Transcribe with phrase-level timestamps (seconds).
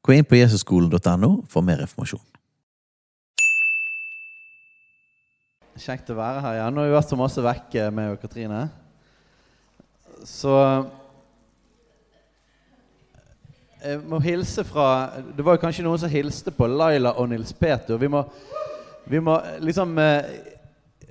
[0.00, 2.22] Gå inn på jesusskolen.no for mer informasjon.
[5.80, 6.74] Kjekt å være her igjen.
[6.76, 8.64] Nå har vi vært så masse vekk eh, med Katrine.
[10.28, 10.54] Så
[13.80, 14.84] Jeg må hilse fra
[15.32, 17.96] Det var jo kanskje noen som hilste på Laila og Nils Peter.
[17.96, 18.20] Vi må,
[19.08, 20.50] vi må liksom eh,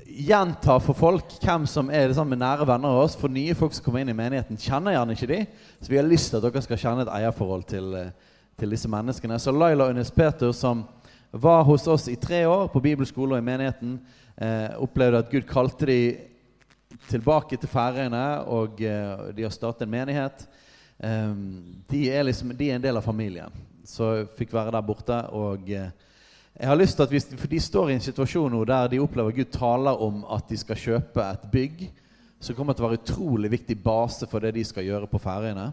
[0.06, 3.18] gjenta for folk hvem som er liksom nære venner av oss.
[3.18, 5.40] For nye folk som kommer inn i menigheten, kjenner gjerne ikke de.
[5.82, 8.90] Så vi har lyst til at dere skal kjenne et eierforhold til, eh, til disse
[8.92, 9.40] menneskene.
[9.40, 10.84] Så Laila Nils Peter, som
[11.32, 14.00] var hos oss i tre år på bibelskole og i menigheten,
[14.38, 16.00] eh, opplevde at Gud kalte de
[17.10, 20.46] tilbake til Færøyene, og eh, de har startet en menighet.
[21.00, 21.34] Eh,
[21.92, 23.54] de, er liksom, de er en del av familien,
[23.86, 25.24] så jeg fikk være der borte.
[25.32, 25.70] og...
[25.70, 25.90] Eh,
[26.60, 28.98] jeg har lyst til at vi, for De står i en situasjon nå der de
[29.00, 31.86] opplever Gud taler om at de skal kjøpe et bygg
[32.44, 35.70] som kommer til å være utrolig viktig base for det de skal gjøre på Færøyene.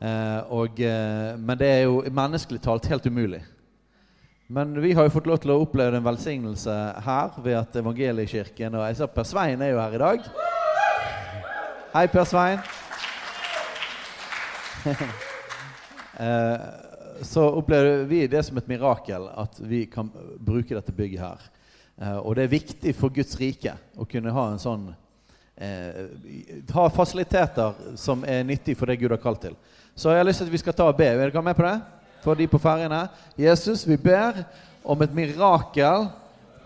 [0.00, 3.42] Eh, og, eh, men det er jo menneskelig talt helt umulig.
[4.48, 8.74] Men vi har jo fått lov til å oppleve en velsignelse her ved at Evangeliekirken
[8.74, 10.24] Og jeg ser Per Svein er jo her i dag.
[11.92, 12.64] Hei, Per Svein.
[16.24, 16.64] eh,
[17.28, 20.08] så opplever vi det som et mirakel at vi kan
[20.40, 21.42] bruke dette bygget her.
[22.24, 24.86] Og det er viktig for Guds rike å kunne ha en sånn
[26.72, 29.58] Ha fasiliteter som er nyttig for det Gud har kalt til.
[29.94, 31.06] Så jeg har lyst til at vi skal ta og be.
[31.06, 31.76] Er dere med på det?
[32.20, 33.06] For de på ferjene.
[33.38, 34.42] Jesus, vi ber
[34.84, 36.08] om et mirakel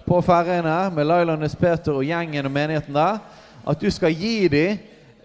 [0.05, 3.19] på ferjene med Laila Nes Peter og gjengen og menigheten der.
[3.65, 4.79] At du skal gi dem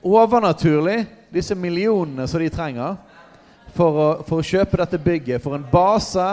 [0.03, 2.95] overnaturlig disse millionene som de trenger
[3.75, 6.25] for å, for å, kjøpe dette bygget, for en base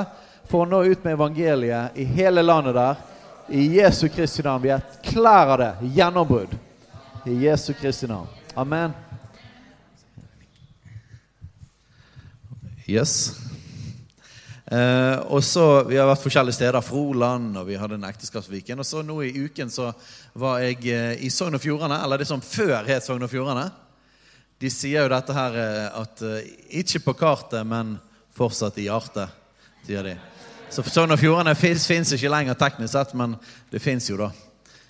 [0.46, 3.02] for å nå ut med evangeliet i hele landet der.
[3.46, 4.64] I Jesu Kristi navn.
[4.64, 5.72] Vi erklærer det.
[5.94, 6.56] Gjennombrudd.
[7.26, 8.30] I Jesu Kristi navn.
[8.58, 9.05] Amen.
[12.86, 13.34] Yes.
[14.66, 16.80] Eh, og så, Vi har vært forskjellige steder.
[16.86, 18.78] Froland, og vi hadde en ekteskapsviken.
[18.78, 19.90] Og så nå i uken så
[20.34, 23.68] var jeg eh, i Sogn og Fjordane, eller det som før het Sogn og Fjordane.
[24.62, 26.38] De sier jo dette her eh, at uh,
[26.80, 27.96] ikke på kartet, men
[28.36, 29.34] fortsatt i hjertet,
[29.84, 30.14] sier de.
[30.72, 33.34] Så Sogn og Fjordane fins ikke lenger teknisk sett, men
[33.70, 34.30] det fins jo da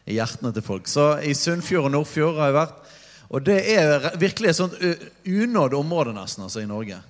[0.07, 0.87] i hjertene til folk.
[0.87, 2.95] Så i Sunnfjord og Nordfjord har jeg vært.
[3.27, 4.79] Og det er virkelig et sånt
[5.27, 7.01] unådd område nesten altså i Norge.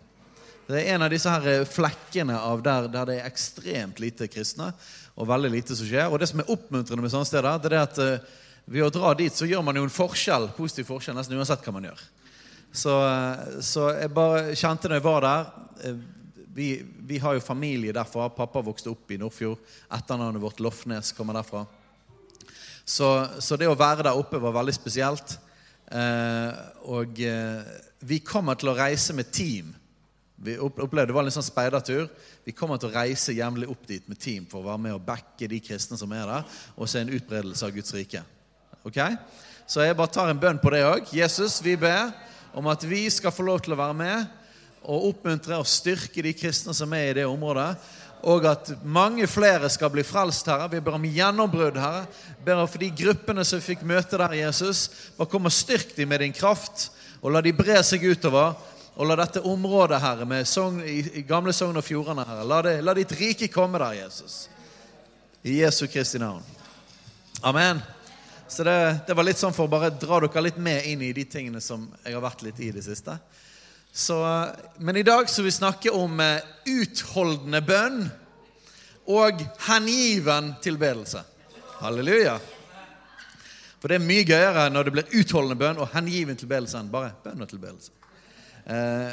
[0.67, 4.73] Det er en av disse her flekkene av der, der det er ekstremt lite kristne,
[5.15, 6.11] og veldig lite som skjer.
[6.11, 9.13] Og det som er oppmuntrende med sånne steder, det er at uh, ved å dra
[9.15, 12.03] dit så gjør man jo en forskjell, positiv forskjell nesten uansett hva man gjør.
[12.75, 12.93] Så,
[13.63, 15.47] så, jeg bare kjente når jeg var der
[15.87, 16.01] eh,
[16.57, 16.69] vi,
[17.09, 18.27] vi, har jo familie derfra.
[18.35, 19.61] Pappa vokste opp i Nordfjord.
[19.93, 21.63] Etternavnet vårt Lofnes kommer derfra.
[22.85, 25.37] Så, så, det å være der oppe var veldig spesielt.
[25.87, 26.61] Eh,
[26.91, 27.75] og eh,
[28.09, 29.71] vi kommer til å reise med team.
[30.37, 32.09] Vi opplevde Det var en sånn speidertur.
[32.45, 35.05] Vi kommer til å reise jevnlig opp dit med team for å være med og
[35.07, 38.21] backe de kristne som er der, og se en utbredelse av Guds rike.
[38.87, 39.01] Ok?
[39.67, 41.09] Så jeg bare tar en bønn på det òg.
[41.17, 42.13] Jesus, vi ber
[42.57, 44.43] om at vi skal få lov til å være med
[44.87, 47.73] og oppmuntre og styrke de kristne som er i det området.
[48.27, 50.69] Og at mange flere skal bli frelst, Herre.
[50.71, 52.07] Vi ber om gjennombrudd, Herre.
[52.47, 54.87] Ber for de gruppene som fikk møte der, Jesus.
[55.19, 58.55] Bare kom og styrk dem med din kraft, og la de bre seg utover.
[58.97, 62.79] Og la dette området, Herre, med sogn, i, gamle Sogn og Fjordane, Herre, la, det,
[62.81, 64.47] la ditt rike komme der, Jesus.
[65.45, 66.41] I Jesu Kristi navn.
[67.45, 67.83] Amen.
[68.49, 68.77] Så det,
[69.07, 71.61] det, var litt sånn for å bare dra dere litt med inn i de tingene
[71.61, 73.19] som jeg har vært litt i i det siste.
[73.93, 74.17] Så,
[74.81, 78.01] men i dag skal vi snakke om uh, utholdende bønn
[79.13, 81.21] og hengiven tilbedelse.
[81.83, 82.39] Halleluja.
[83.77, 87.13] For det er mye gøyere når det blir utholdende bønn og hengiven tilbedelse enn bare
[87.25, 87.93] bønn og tilbedelse.
[88.67, 89.13] Uh,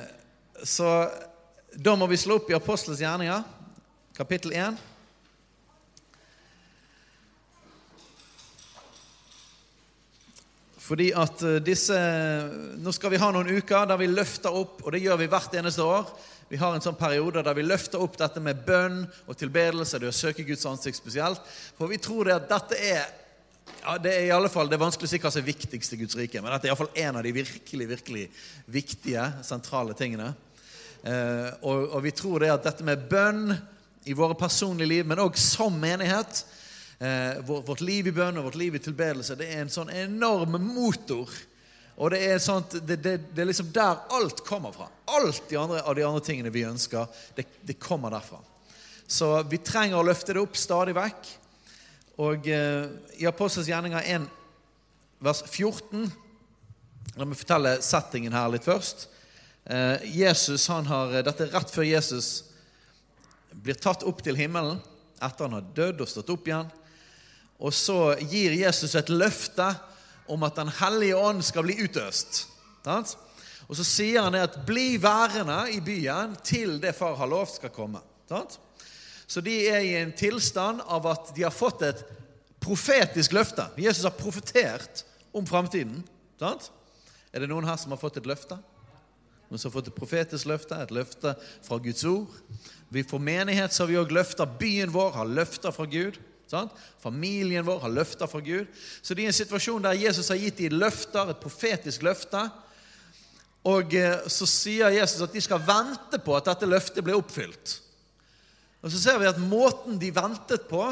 [0.63, 0.89] så
[1.73, 3.45] da må vi slå opp i Apostelens gjerninger,
[4.17, 4.81] kapittel 1.
[10.83, 11.97] Fordi at eh, disse,
[12.83, 15.55] Nå skal vi ha noen uker der vi løfter opp, og det gjør vi hvert
[15.57, 16.11] eneste år.
[16.50, 20.11] Vi har en sånn periode der vi løfter opp dette med bønn og tilbedelse, det
[20.11, 21.41] å søke Guds ansikt spesielt.
[21.77, 23.07] For vi tror det at dette er
[23.83, 25.95] ja, Det er i alle fall, det er vanskelig å si hva som er viktigst
[25.95, 28.25] i Guds rike, men dette er iallfall en av de virkelig virkelig
[28.71, 30.33] viktige, sentrale tingene.
[31.04, 33.56] Eh, og, og vi tror det at dette med bønn
[34.07, 36.45] i våre personlige liv, men òg som menighet
[37.00, 40.56] eh, Vårt liv i bønn og vårt liv i tilbedelse, det er en sånn enorm
[40.63, 41.31] motor.
[41.95, 44.88] Og det er, sånt, det, det, det er liksom der alt kommer fra.
[45.13, 47.06] Alt de andre, av de andre tingene vi ønsker,
[47.38, 48.39] det, det kommer derfra.
[49.07, 51.30] Så vi trenger å løfte det opp stadig vekk.
[52.21, 52.86] Og eh,
[53.18, 54.27] i Apostels gjerninger 1,
[55.24, 56.12] vers 14
[57.13, 59.04] La meg fortelle settingen her litt først.
[59.69, 62.30] Eh, Jesus, han har, Dette er rett før Jesus
[63.54, 64.80] blir tatt opp til himmelen
[65.21, 66.71] etter han har dødd og stått opp igjen.
[67.62, 69.69] Og så gir Jesus et løfte
[70.31, 72.48] om at Den hellige ånd skal bli utøst.
[72.83, 77.56] Og så sier han det at 'bli værende i byen til det far har lovt,
[77.56, 78.01] skal komme'.
[78.27, 78.60] Sant?
[79.28, 82.04] Så de er i en tilstand av at de har fått et
[82.64, 83.66] profetisk løfte.
[83.78, 85.04] Jesus har profetert
[85.36, 86.04] om framtiden.
[86.40, 88.58] Er det noen her som har fått et løfte?
[89.50, 91.36] Noen som har fått et profetisk løfte, et løfte
[91.66, 92.31] fra Guds ord?
[92.94, 94.50] Vi får menighet, så har vi òg løfter.
[94.60, 96.20] Byen vår har løfter fra Gud.
[96.52, 96.74] Sant?
[97.02, 98.68] Familien vår har løfter fra Gud.
[99.02, 102.44] Så det er en situasjon der Jesus har gitt dem løfter, et profetisk løfte.
[103.70, 107.80] Og eh, så sier Jesus at de skal vente på at dette løftet blir oppfylt.
[108.83, 110.83] Og så ser vi at måten de ventet på,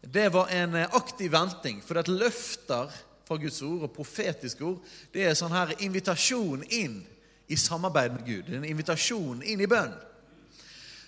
[0.00, 1.82] det var en eh, aktiv venting.
[1.84, 2.88] For at løfter
[3.28, 4.78] fra Guds ord og profetiske ord,
[5.12, 7.02] det er sånn her invitasjon inn
[7.48, 8.48] i samarbeid med Gud.
[8.52, 9.92] En invitasjon inn i bønn.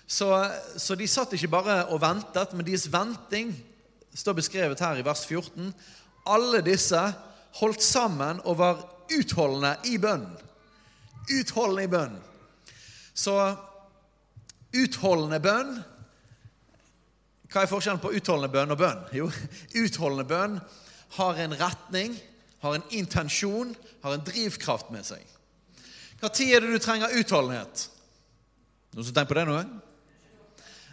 [0.05, 0.27] Så,
[0.77, 3.53] så de satt ikke bare og ventet, men deres venting
[4.13, 5.71] står beskrevet her i vers 14.
[6.29, 6.99] Alle disse
[7.61, 8.81] holdt sammen og var
[9.11, 10.27] utholdende i bønn.
[11.31, 12.17] Utholdende i bønn.
[13.15, 13.37] Så
[14.75, 15.79] utholdende bønn
[17.51, 19.01] Hva er forskjellen på utholdende bønn og bønn?
[19.15, 19.27] Jo,
[19.83, 20.59] utholdende bønn
[21.17, 22.15] har en retning,
[22.63, 25.25] har en intensjon, har en drivkraft med seg.
[26.21, 27.87] Tid er det du trenger utholdenhet?
[28.93, 29.57] Noen som tenker på det nå?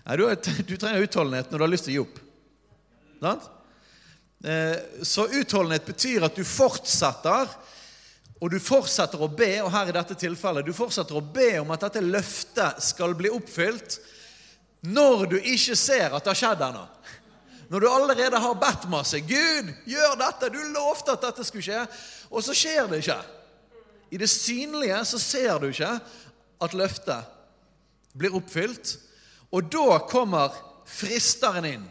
[0.08, 0.25] Nei, du,
[0.70, 2.19] du trenger utholdenhet når du har lyst til å gi opp.
[3.22, 3.55] Sant?
[5.02, 7.50] så utholdenhet betyr at du fortsetter,
[8.38, 11.72] og du fortsetter å be, og her i dette tilfellet, du fortsetter å be om
[11.75, 13.99] at dette løftet skal bli oppfylt
[14.80, 16.84] når du ikke ser at det har skjedd ennå.
[17.69, 19.20] Når du allerede har bedt masse.
[19.20, 21.82] 'Gud, gjør dette!' Du lovte at dette skulle skje,
[22.30, 23.19] og så skjer det ikke.
[24.10, 25.98] I det synlige så ser du ikke
[26.64, 27.28] at løftet
[28.16, 28.96] blir oppfylt.
[29.52, 30.54] Og da kommer
[30.88, 31.84] fristeren inn.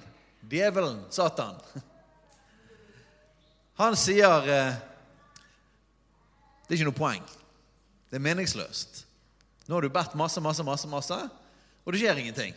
[0.49, 1.59] Djevelen, Satan.
[3.77, 4.77] Han sier eh,
[6.65, 7.25] det er ikke noe poeng.
[8.09, 9.03] Det er meningsløst.
[9.67, 11.17] Nå har du bedt masse, masse, masse, masse,
[11.83, 12.55] og det skjer ingenting.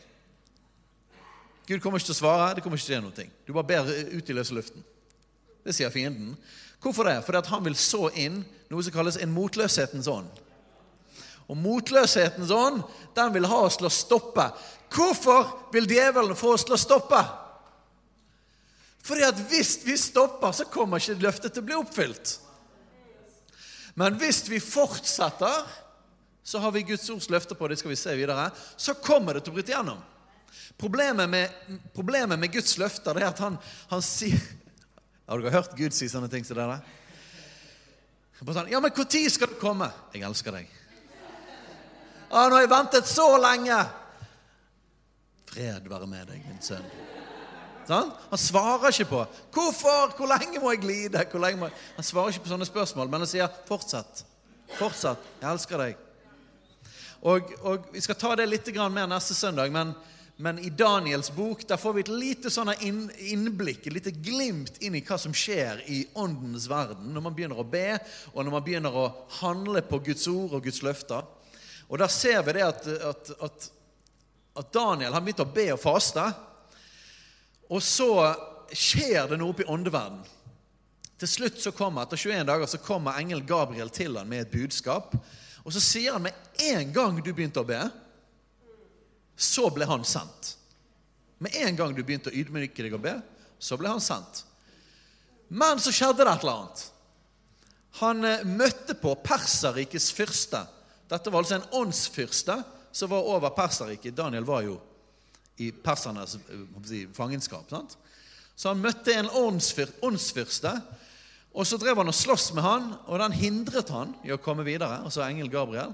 [1.70, 2.54] Gud kommer ikke til å svare.
[2.56, 3.26] Det kommer ikke til å skje noe.
[3.46, 4.82] Du bare ber ut i løse luften.
[5.62, 6.32] Det sier fienden.
[6.82, 7.20] Hvorfor det?
[7.22, 8.40] Fordi at han vil så inn
[8.72, 10.40] noe som kalles en motløshetens ånd.
[11.50, 12.82] Og motløshetens ånd,
[13.14, 14.48] den vil ha oss til å stoppe.
[14.90, 17.22] Hvorfor vil djevelen få oss til å stoppe?
[19.06, 22.36] Fordi at hvis vi stopper, så kommer ikke løftet til å bli oppfylt.
[23.98, 25.66] Men hvis vi fortsetter,
[26.42, 29.46] så har vi Guds ords løfter på det skal vi se videre, så kommer det
[29.46, 30.00] til å bryte gjennom.
[30.80, 33.58] Problemet med, problemet med Guds løfter det er at han,
[33.90, 34.40] han sier
[35.30, 36.80] Har dere hørt Gud si sånne ting som dere?
[38.40, 39.90] Sånn, ja, men når skal du komme?
[40.14, 40.70] Jeg elsker deg.
[42.30, 43.78] Å, nå har jeg ventet så lenge!
[45.50, 46.86] Fred være med deg, min sønn.
[47.88, 48.12] Sånn?
[48.30, 50.14] Han svarer ikke på 'Hvorfor?
[50.16, 51.74] Hvor lenge må jeg lide?' Må jeg...
[51.96, 54.24] Han svarer ikke på sånne spørsmål, men han sier 'Fortsett.
[54.78, 55.18] Fortsett.
[55.40, 55.96] Jeg elsker deg'.
[57.22, 59.94] Og, og Vi skal ta det litt mer neste søndag, men,
[60.40, 64.96] men, i Daniels bok der får vi et lite sånne innblikk, et lite glimt inn
[64.96, 67.98] i hva som skjer i åndens verden når man begynner å be,
[68.32, 69.10] og når man begynner å
[69.42, 71.28] handle på Guds ord og Guds løfter.
[71.90, 73.70] Og Der ser vi det at, at, at,
[74.62, 76.24] at Daniel har begynt å be og faste.
[77.68, 78.10] Og så
[78.72, 80.22] skjer det noe oppe i åndeverden.
[81.20, 84.54] Til slutt så kommer, Etter 21 dager så kommer engel Gabriel til han med et
[84.54, 85.12] budskap.
[85.66, 87.82] Og så sier han med en gang du begynte å be,
[89.40, 90.54] så ble han sendt.
[91.40, 93.14] Med en gang du begynte å ydmyke deg og be,
[93.60, 94.44] så ble han sendt.
[95.48, 96.82] Men så skjedde det et eller annet.
[98.00, 100.60] Han eh, møtte på Perserrikets fyrste.
[101.10, 102.60] Dette var altså en åndsfyrste
[102.92, 104.14] som var over Perserriket.
[104.16, 104.76] Daniel var jo
[105.60, 106.38] i persernes
[106.88, 107.66] si, fangenskap.
[107.68, 107.96] Sant?
[108.56, 110.72] Så han møtte en åndsfyrste,
[111.50, 114.64] og så drev han og sloss med han, og den hindret han i å komme
[114.64, 115.92] videre, altså engel Gabriel.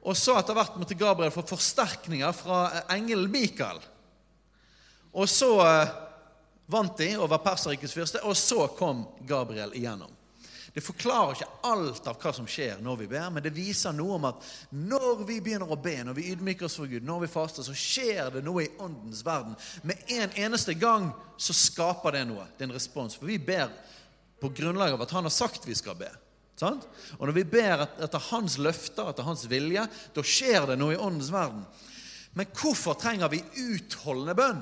[0.00, 2.60] Og så etter hvert måtte Gabriel få forsterkninger fra
[2.92, 3.80] engelen Mikael.
[5.12, 5.92] Og så eh,
[6.70, 10.12] vant de over Perserrikets fyrste, og så kom Gabriel igjennom.
[10.70, 14.14] Det forklarer ikke alt av hva som skjer når vi ber, men det viser noe
[14.20, 17.30] om at når vi begynner å be, når vi ydmyker oss for Gud, når vi
[17.32, 19.56] faster, så skjer det noe i åndens verden.
[19.82, 22.46] Med en eneste gang så skaper det noe.
[22.54, 23.18] Det er en respons.
[23.18, 23.72] For vi ber
[24.40, 26.12] på grunnlag av at han har sagt vi skal be.
[26.60, 26.84] Sant?
[27.16, 31.00] Og når vi ber etter hans løfter, etter hans vilje, da skjer det noe i
[31.00, 31.62] åndens verden.
[32.36, 34.60] Men hvorfor trenger vi utholdende bønn?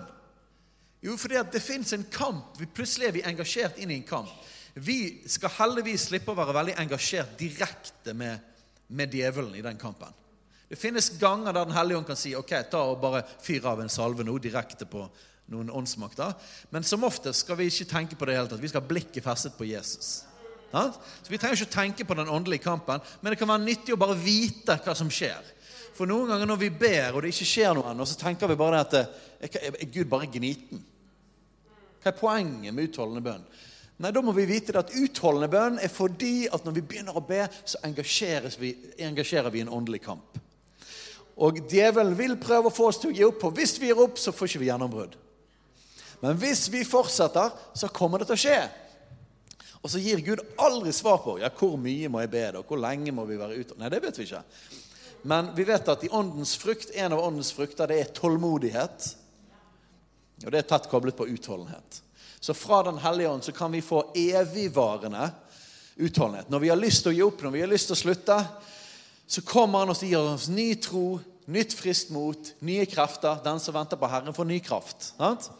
[1.05, 2.55] Jo, fordi det fins en kamp.
[2.59, 4.31] Vi plutselig er vi engasjert inn i en kamp.
[4.78, 8.38] Vi skal heldigvis slippe å være veldig engasjert direkte med,
[8.95, 10.14] med djevelen i den kampen.
[10.69, 13.81] Det finnes ganger der Den hellige ånd kan si ok, ta og bare fyr av
[13.81, 15.07] en salve nå direkte på
[15.49, 16.35] noen åndsmakter.
[16.71, 18.62] Men som oftest skal vi ikke tenke på det hele tatt.
[18.62, 20.28] Vi skal ha blikket festet på Jesus.
[20.73, 23.95] Så Vi trenger ikke å tenke på den åndelige kampen, men det kan være nyttig
[23.95, 25.55] å bare vite hva som skjer.
[25.97, 28.59] For noen ganger når vi ber, og det ikke skjer noe ennå, så tenker vi
[28.59, 30.83] bare at er Gud bare gniten?
[31.99, 33.47] Hva er poenget med utholdende bønn?
[33.99, 37.25] Nei, Da må vi vite at utholdende bønn er fordi at når vi begynner å
[37.25, 37.81] be, så
[38.61, 40.39] vi, engasjerer vi en åndelig kamp.
[41.39, 43.99] Og djevelen vil prøve å få oss til å gi opp, for hvis vi gir
[44.03, 45.17] opp, så får ikke vi gjennombrudd.
[46.23, 48.61] Men hvis vi fortsetter, så kommer det til å skje.
[49.83, 52.81] Og så gir Gud aldri svar på ja, hvor mye må jeg be, da, hvor
[52.83, 53.79] lenge må vi være ute.
[53.79, 54.43] Nei, det vet vi ikke.
[55.29, 59.09] Men vi vet at i åndens frukt, en av åndens frukter det er tålmodighet.
[60.45, 62.03] Og det er tett koblet på utholdenhet.
[62.41, 65.31] Så fra Den hellige ånd så kan vi få evigvarende
[65.97, 66.51] utholdenhet.
[66.51, 68.39] Når vi har lyst til å gi opp, når vi har lyst til å slutte,
[69.29, 71.19] så kommer han og gir oss ny tro,
[71.51, 73.43] nytt friskt mot, nye krefter.
[73.45, 75.11] Den som venter på Herren, får ny kraft.
[75.17, 75.51] Sant?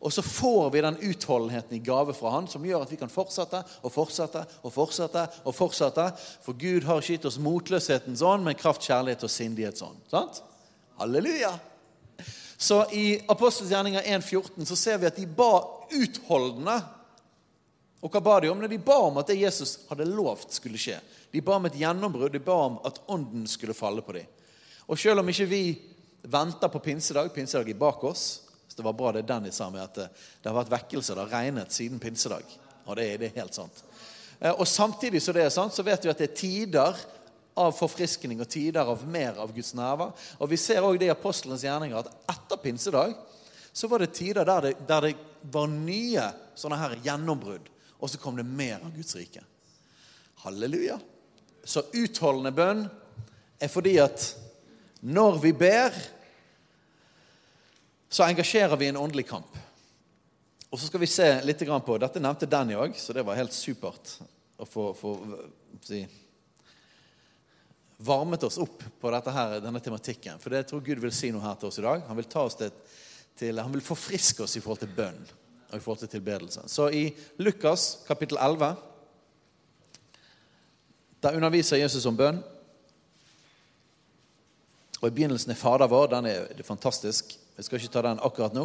[0.00, 3.10] Og så får vi den utholdenheten i gave fra Han som gjør at vi kan
[3.12, 5.26] fortsette og fortsette og fortsette.
[5.44, 6.06] og fortsette.
[6.44, 10.00] For Gud har ikke gitt oss motløshetens ånd, men kraft, kjærlighet og sindighetsånd.
[10.08, 10.40] Sant?
[10.96, 11.52] Halleluja!
[12.56, 15.52] Så i Apostels gjerninger 1,14 så ser vi at de ba
[15.92, 16.80] utholdende.
[18.00, 18.60] Og hva ba de om?
[18.64, 20.96] De ba om at det Jesus hadde lovt skulle skje.
[21.32, 22.32] De ba om et gjennombrudd.
[22.32, 24.28] De ba om at ånden skulle falle på dem.
[24.88, 25.64] Og selv om ikke vi
[26.28, 28.49] venter på pinsedag Pinsedag er bak oss.
[28.80, 31.14] Det var bra det Dennis sa med at det har vært vekkelse.
[31.14, 32.44] Det har regnet siden pinsedag.
[32.88, 33.84] Og det det er helt sant.
[34.40, 37.02] Eh, og samtidig så det er sant, så vet vi at det er tider
[37.60, 40.14] av forfriskning og tider av mer av Guds nærvær.
[40.40, 43.14] Og Vi ser også det i apostelens gjerninger at etter pinsedag
[43.72, 45.14] så var det tider der det, der det
[45.52, 46.24] var nye
[46.58, 47.68] sånne her gjennombrudd.
[48.00, 49.42] Og så kom det mer av Guds rike.
[50.44, 50.96] Halleluja.
[51.64, 52.86] Så utholdende bønn
[53.60, 54.24] er fordi at
[55.00, 55.94] når vi ber,
[58.10, 59.58] så engasjerer vi en åndelig kamp.
[60.70, 63.54] Og så skal vi se litt på Dette nevnte Danny òg, så det var helt
[63.54, 64.16] supert
[64.58, 65.14] å få, få
[65.82, 66.02] si,
[68.02, 70.38] varmet oss opp på her, denne tematikken.
[70.38, 72.04] For det jeg tror Gud vil si noe her til oss i dag.
[72.08, 72.70] Han vil, oss til,
[73.38, 75.20] til, han vil forfriske oss i forhold til bønn
[75.70, 76.66] og i forhold til tilbedelse.
[76.66, 78.74] Så i Lukas kapittel 11
[81.20, 82.40] der underviser Jesus om bønn.
[85.00, 86.06] Og I begynnelsen er Fader vår.
[86.14, 87.36] Den er fantastisk.
[87.60, 88.62] Jeg skal ikke ta den akkurat nå.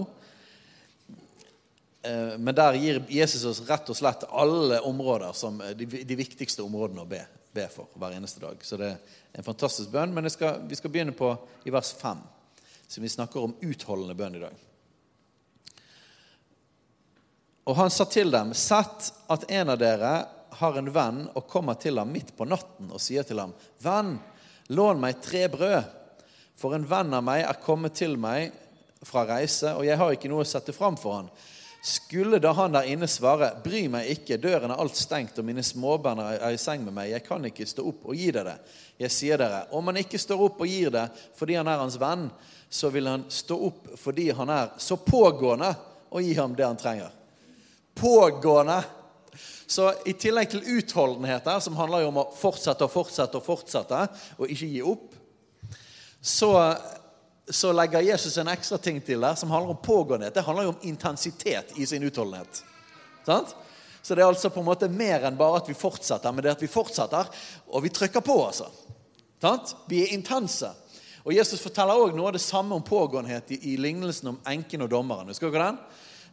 [2.00, 6.64] Eh, men der gir Jesus oss rett og slett alle områder som de, de viktigste
[6.64, 7.20] områdene å be,
[7.52, 8.64] be, for hver eneste dag.
[8.64, 11.34] Så det er en fantastisk bønn, men skal, vi skal begynne på
[11.68, 12.24] i vers 5.
[12.88, 14.64] Så vi snakker om utholdende bønn i dag.
[17.68, 20.18] Og han sa til dem, sett at en av dere
[20.56, 23.52] har en venn og kommer til ham midt på natten og sier til ham,
[23.84, 24.16] venn,
[24.72, 25.82] lån meg tre brød,
[26.56, 28.54] for en venn av meg er kommet til meg
[29.04, 31.30] fra reise, og jeg har ikke noe å sette fram for han.
[31.86, 35.62] Skulle da han der inne svare, bry meg ikke, døren er alt stengt, og mine
[35.62, 38.56] småbarn er i seng med meg, jeg kan ikke stå opp og gi deg det.
[39.06, 41.04] Jeg sier dere, om han ikke står opp og gir det
[41.38, 42.26] fordi han er hans venn,
[42.74, 45.70] så vil han stå opp fordi han er så pågående
[46.10, 47.12] og gi ham det han trenger.
[47.96, 48.80] Pågående.
[49.68, 54.02] Så i tillegg til utholdenhet, som handler jo om å fortsette og fortsette og fortsette,
[54.40, 55.14] og ikke gi opp,
[56.26, 56.50] så,
[57.50, 60.34] så legger Jesus en ekstra ting til der som handler om pågåenhet.
[60.34, 62.64] Det handler jo om intensitet i sin utholdenhet.
[63.26, 63.56] Sant?
[64.02, 66.52] Så det er altså på en måte mer enn bare at vi fortsetter, men det
[66.52, 67.30] er at vi fortsetter,
[67.68, 68.70] og vi trykker på, altså.
[69.90, 70.70] Vi er intense.
[71.26, 74.86] Og Jesus forteller også noe av det samme om pågåenhet i, i lignelsen om enken
[74.86, 75.30] og dommeren.
[75.34, 75.80] Husker dere den?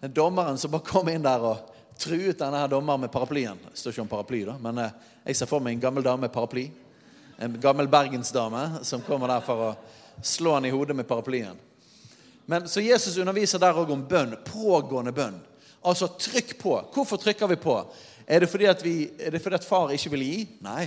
[0.02, 3.60] Den dommeren som bare kom inn der og truet denne her dommeren med paraplyen.
[3.70, 4.94] Det står ikke om paraply, da, men eh,
[5.30, 6.66] jeg ser for meg en gammel dame med paraply.
[7.40, 9.72] En gammel bergensdame som kommer der for å
[10.22, 11.56] slå han i hodet med paraplyen.
[12.46, 14.36] Men Så Jesus underviser der òg om bønn.
[14.44, 15.38] Pågående bønn.
[15.82, 16.74] Altså trykk på.
[16.94, 17.76] Hvorfor trykker vi på?
[18.26, 20.36] Er det fordi at, vi, er det fordi at far ikke vil gi?
[20.62, 20.86] Nei.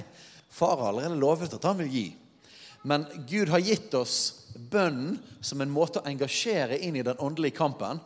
[0.52, 2.06] Far har allerede lovet at han vil gi.
[2.86, 4.18] Men Gud har gitt oss
[4.56, 8.00] bønnen som en måte å engasjere inn i den åndelige kampen.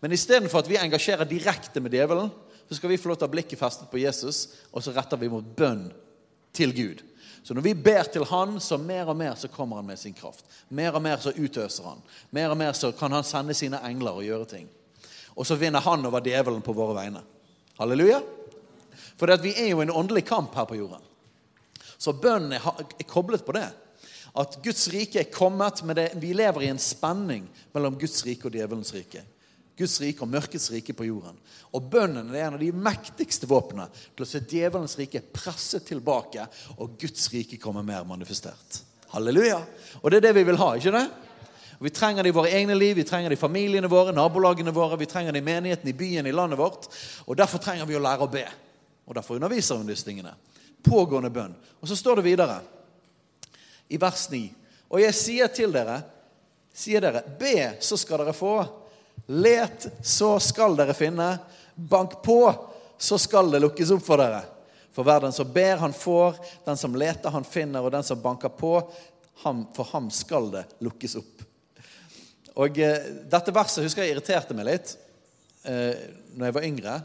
[0.00, 2.32] Men istedenfor at vi engasjerer direkte med djevelen,
[2.68, 5.20] så skal vi få lov til å ha blikket festet på Jesus, og så retter
[5.20, 5.86] vi mot bønn
[6.56, 7.04] til Gud.
[7.44, 10.14] Så når vi ber til Han, så mer og mer så kommer Han med sin
[10.16, 10.46] kraft.
[10.68, 12.00] Mer og mer så utøser Han.
[12.30, 14.68] Mer og mer så kan Han sende sine engler og gjøre ting.
[15.36, 17.20] Og så vinner Han over djevelen på våre vegne.
[17.78, 18.22] Halleluja.
[19.20, 21.02] For vi er jo i en åndelig kamp her på jorden.
[21.98, 23.68] Så bønnen er, koblet på det.
[24.34, 26.08] At Guds rike er kommet med det.
[26.18, 29.22] Vi lever i en spenning mellom Guds rike og djevelens rike.
[29.78, 31.38] Guds rike og mørkets rike på jorden.
[31.74, 36.46] Og bønnen er en av de mektigste våpnene til å se djevelens rike presset tilbake,
[36.78, 38.82] og Guds rike komme mer manifestert.
[39.14, 39.60] Halleluja.
[40.02, 41.04] Og det er det vi vil ha, ikke det?
[41.82, 44.98] Vi trenger det i våre egne liv, vi trenger det i familiene våre, nabolagene våre,
[45.00, 46.86] vi trenger det i menigheten, i byen, i landet vårt.
[47.26, 48.46] Og Derfor trenger vi å lære å be.
[49.04, 50.36] Og Derfor underviser hun disse tingene.
[50.86, 51.56] Pågående bønn.
[51.82, 52.60] Og så står det videre
[53.90, 54.40] i vers 9.
[54.94, 55.98] Og jeg sier til dere,
[56.74, 58.56] sier dere, be, så skal dere få.
[59.26, 61.30] Let, så skal dere finne.
[61.74, 62.40] Bank på,
[62.98, 64.42] så skal det lukkes opp for dere.
[64.94, 66.36] For hver den som ber, han får.
[66.64, 67.82] Den som leter, han finner.
[67.82, 68.76] Og den som banker på,
[69.42, 71.42] ham, for ham skal det lukkes opp.
[72.62, 74.92] Og eh, Dette verset husker jeg irriterte meg litt
[75.66, 76.04] eh,
[76.36, 76.98] når jeg var yngre.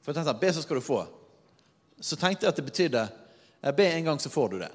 [0.00, 1.02] For jeg tenkte be, så skal du få.
[2.00, 3.02] Så tenkte jeg at det betydde
[3.76, 4.70] be en gang, så får du det.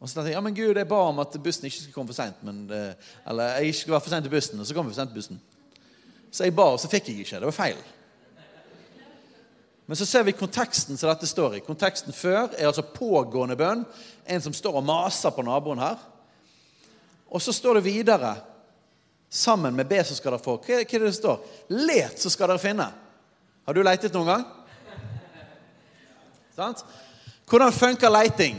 [0.00, 2.12] Og så tenkte jeg ja, men Gud, jeg ba om at bussen ikke skulle komme
[2.12, 2.44] for seint.
[2.44, 5.00] Eh, eller jeg ikke skulle være for seint til bussen, og så kom vi for
[5.00, 5.40] sent til bussen.
[6.30, 7.40] Så jeg ba, og så fikk jeg ikke.
[7.42, 7.80] Det var feil.
[9.90, 11.64] Men så ser vi konteksten som dette står i.
[11.66, 13.82] Konteksten før er altså pågående bønn.
[14.30, 15.98] En som står og maser på naboen her.
[17.26, 18.36] Og så står det videre
[19.30, 20.56] sammen med B så skal dere få.
[20.62, 21.42] Hva er det det står?
[21.74, 22.86] Let, så skal dere finne.
[23.66, 24.46] Har du leitet noen gang?
[26.54, 26.82] Sant?
[27.50, 28.58] Hvordan funker leiting?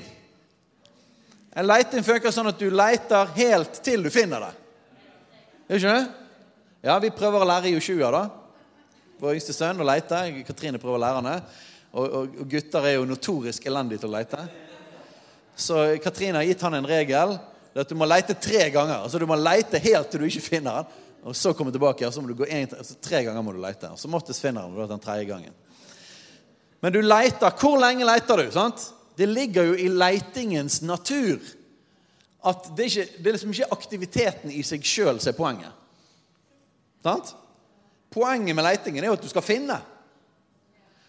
[1.55, 4.51] En leiting funker sånn at du leiter helt til du finner det.
[5.67, 6.20] Gjør ikke det?
[6.81, 8.21] Ja, vi prøver å lære Joshua, da.
[9.21, 10.17] Vår yngste sønn å leite.
[10.47, 11.33] Katrine prøver å lære henne.
[11.91, 14.39] Og, og, og, gutter er jo notorisk elendige til å leite.
[15.53, 17.35] Så Katrine har gitt han en regel.
[17.69, 18.95] Det at Du må leite tre ganger.
[18.97, 20.97] Altså Du må leite helt til du ikke finner den.
[21.29, 23.59] Og så komme tilbake, og så må du gå en, altså, tre ganger må du
[23.61, 23.91] leite.
[23.93, 25.53] Og så måttes finner han den tredje gangen.
[26.81, 27.53] Men du leiter.
[27.61, 28.49] Hvor lenge leiter du?
[28.55, 28.87] sant?
[29.13, 31.37] Det ligger jo i leitingens natur
[32.41, 35.77] at det, ikke, det er liksom ikke aktiviteten i seg sjøl som er poenget.
[37.03, 37.35] Sant?
[38.11, 39.77] Poenget med leitingen er jo at du skal finne.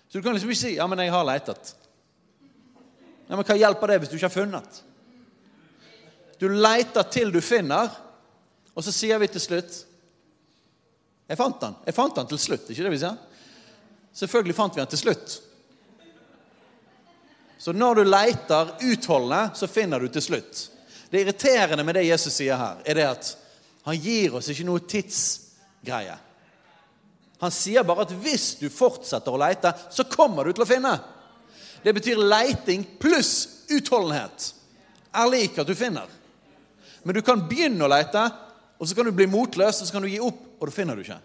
[0.09, 1.75] Så du kan liksom ikke si 'ja, men jeg har leitet'.
[3.29, 4.83] Ja, Men hva hjelper det hvis du ikke har funnet?
[6.39, 7.91] Du leiter til du finner,
[8.75, 9.87] og så sier vi til slutt
[11.29, 11.75] 'Jeg fant den.
[11.87, 13.17] Jeg fant den til slutt.' ikke det vi sier?
[14.13, 15.43] Selvfølgelig fant vi den til slutt.
[17.59, 20.71] Så når du leiter utholdende, så finner du til slutt.
[21.11, 23.37] Det irriterende med det Jesus sier her, er det at
[23.85, 25.42] han gir oss ikke noe tids
[25.85, 26.15] greie.
[27.43, 30.95] Han sier bare at hvis du fortsetter å leite, så kommer du til å finne.
[31.83, 34.53] Det betyr leiting pluss utholdenhet
[35.13, 36.07] er lik at du finner.
[37.03, 38.23] Men du kan begynne å leite,
[38.79, 40.97] og så kan du bli motløs, og så kan du gi opp, og da finner
[40.97, 41.19] du ikke.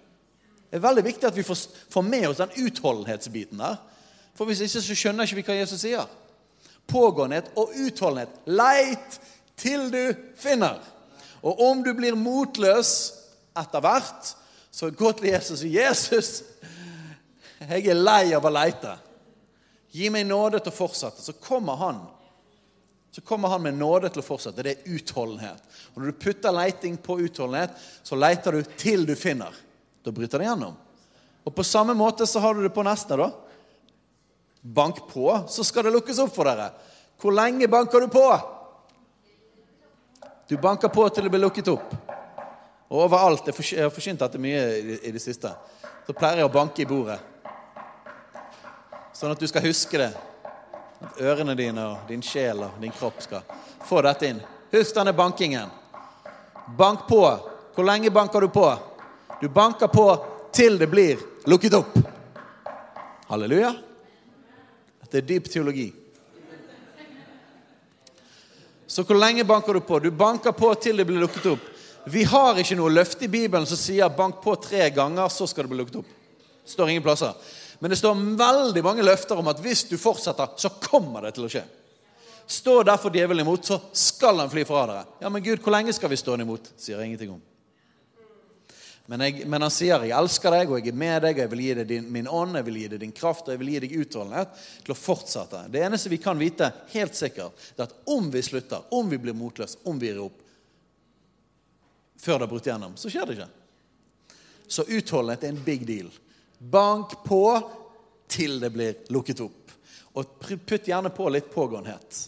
[0.68, 3.78] Det er veldig viktig at vi får med oss den utholdenhetsbiten der.
[4.36, 6.10] For hvis ikke så skjønner ikke vi hva Jesus sier.
[6.90, 8.34] Pågåenhet og utholdenhet.
[8.50, 9.20] Leit
[9.58, 10.02] til du
[10.38, 10.82] finner.
[11.42, 12.92] Og om du blir motløs
[13.58, 14.34] etter hvert,
[14.78, 16.44] så gå til Jesus og si, 'Jesus,
[17.66, 18.94] jeg er lei av å leite.'
[19.90, 21.24] Gi meg nåde til å fortsette.
[21.24, 22.02] Så kommer han.
[23.12, 24.62] Så kommer han med nåde til å fortsette.
[24.62, 25.64] Det er utholdenhet.
[25.96, 27.72] Og Når du putter leiting på utholdenhet,
[28.04, 29.56] så leiter du til du finner.
[30.06, 30.76] Da bryter det gjennom.
[31.48, 33.18] Og På samme måte så har du det på neste.
[33.18, 33.32] da.
[34.62, 36.70] Bank på, så skal det lukkes opp for dere.
[37.18, 38.28] Hvor lenge banker du på?
[40.48, 41.96] Du banker på til det blir lukket opp.
[42.88, 44.62] Og overalt Jeg har forkynt dette mye
[45.04, 45.52] i det siste.
[46.08, 47.20] Så pleier jeg å banke i bordet.
[49.14, 50.12] Sånn at du skal huske det.
[51.04, 53.44] At ørene dine og din sjel og din kropp skal
[53.86, 54.40] få dette inn.
[54.72, 55.70] Husk denne bankingen.
[56.78, 57.22] Bank på.
[57.76, 58.68] Hvor lenge banker du på?
[59.42, 60.08] Du banker på
[60.56, 61.98] til det blir lukket opp.
[63.28, 63.74] Halleluja.
[65.04, 65.92] Dette er dyp teologi.
[68.88, 70.00] Så hvor lenge banker du på?
[70.00, 71.74] Du banker på til det blir lukket opp.
[72.08, 75.64] Vi har ikke noe løfte i Bibelen som sier 'bank på tre ganger, så skal
[75.64, 76.14] det bli lukket opp'.
[76.64, 77.34] Det står ingen plasser.
[77.80, 81.46] Men det står veldig mange løfter om at hvis du fortsetter, så kommer det til
[81.46, 81.64] å skje.
[82.48, 85.06] Stå derfor djevelen imot, så skal han fly fra dere.
[85.20, 86.72] Ja, men Gud, hvor lenge skal vi stå han imot?
[86.78, 87.42] sier jeg ingenting om.
[89.08, 91.52] Men, jeg, men, han sier 'jeg elsker deg, og jeg er med deg, og jeg
[91.52, 93.70] vil gi deg din, min ånd', 'jeg vil gi deg din kraft, og jeg vil
[93.70, 94.50] gi deg utholdenhet
[94.84, 95.72] til å fortsette'.
[95.72, 99.34] Det eneste vi kan vite helt sikkert, er at om vi slutter, om vi blir
[99.34, 100.42] motløse, om vi gir opp,
[102.18, 103.50] før det har brutt gjennom, så skjer det ikke.
[104.68, 106.10] Så utholdenhet er en big deal.
[106.58, 107.44] Bank på
[108.28, 109.72] til det blir lukket opp.
[110.18, 112.24] Og putt gjerne på litt pågåenhet.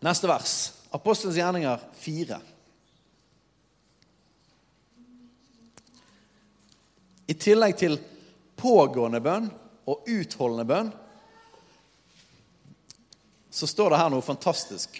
[0.00, 0.54] Neste vers.
[0.90, 2.38] Apostelens gjerninger 4.
[7.30, 7.98] I tillegg til
[8.58, 9.50] pågående bønn
[9.90, 10.90] og utholdende bønn,
[13.50, 14.98] så står det her noe fantastisk.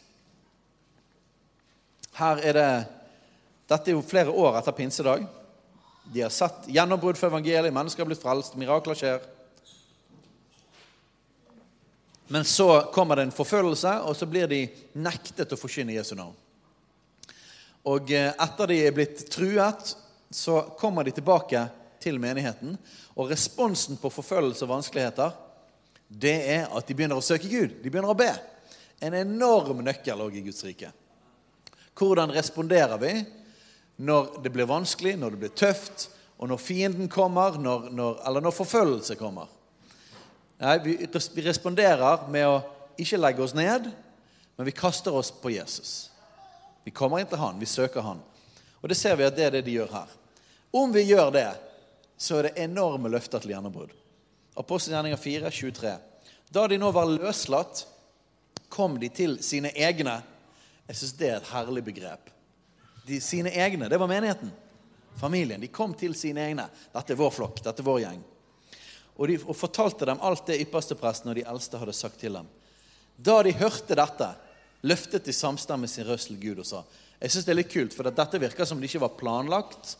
[2.20, 2.70] Her er det
[3.70, 5.22] Dette er jo flere år etter pinsedag.
[6.10, 9.20] De har sett gjennombrudd for evangeliet, mennesker har blitt frelst, mirakler skjer.
[12.34, 14.64] Men så kommer det en forfølgelse, og så blir de
[14.98, 16.34] nektet å forkynne Jesu navn.
[17.90, 19.94] Og eh, etter de er blitt truet,
[20.34, 21.62] så kommer de tilbake
[22.02, 22.74] til menigheten.
[23.14, 25.34] Og responsen på forfølgelse og vanskeligheter,
[26.10, 27.78] det er at de begynner å søke Gud.
[27.84, 28.32] De begynner å be.
[28.98, 30.90] En enorm nøkkel òg i Guds rike.
[31.98, 33.14] Hvordan responderer vi
[34.00, 36.08] når det blir vanskelig, når det blir tøft,
[36.40, 39.50] og når fienden kommer, når, når, eller når forfølgelse kommer?
[40.60, 40.94] Nei, vi,
[41.34, 42.60] vi responderer med å
[43.00, 43.90] ikke legge oss ned,
[44.56, 46.10] men vi kaster oss på Jesus.
[46.84, 48.20] Vi kommer inn til han, vi søker han.
[48.80, 50.12] Og det ser vi at det er det de gjør her.
[50.72, 51.48] Om vi gjør det,
[52.20, 53.92] så er det enorme løfter til gjennombrudd.
[54.60, 55.94] Apostelgjerninger 4, 23.
[56.52, 57.84] Da de nå var løslatt,
[58.70, 60.20] kom de til sine egne.
[60.90, 62.32] Jeg syns det er et herlig begrep.
[63.06, 64.50] De, sine egne, det var menigheten.
[65.20, 65.62] Familien.
[65.62, 66.64] De kom til sine egne.
[66.90, 67.60] Dette er vår flokk.
[67.62, 68.24] Dette er vår gjeng.
[69.14, 72.48] Og, de, og fortalte dem alt det ypperstepresten og de eldste hadde sagt til dem.
[73.22, 74.28] Da de hørte dette,
[74.82, 76.80] løftet de samstemmig sin røst til Gud og sa
[77.20, 79.94] Jeg syns det er litt kult, for dette virker som det ikke var planlagt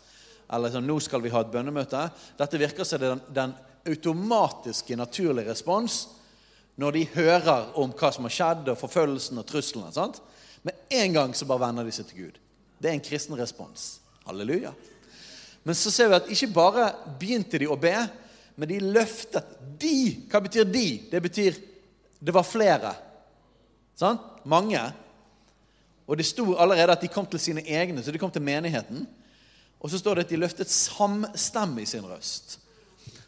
[0.51, 2.01] eller sånn, nå skal vi ha et bønnemøte.
[2.41, 3.53] Dette virker som den, den
[3.87, 6.01] automatiske, naturlige respons
[6.81, 9.93] når de hører om hva som har skjedd, og forfølgelsen og truslene.
[9.95, 10.19] sant?
[10.63, 12.41] Med en gang så bare vender de seg til Gud.
[12.81, 14.01] Det er en kristen respons.
[14.27, 14.73] Halleluja.
[15.65, 16.87] Men så ser vi at ikke bare
[17.21, 17.95] begynte de å be,
[18.57, 20.27] men de løftet De!
[20.29, 20.87] Hva betyr de?
[21.09, 21.57] Det betyr
[22.21, 22.93] det var flere.
[23.97, 24.21] Sant?
[24.45, 24.81] Mange.
[26.05, 29.07] Og det sto allerede at de kom til sine egne, så de kom til menigheten.
[29.81, 32.59] Og så står det at de løftet samstemme i sin røst.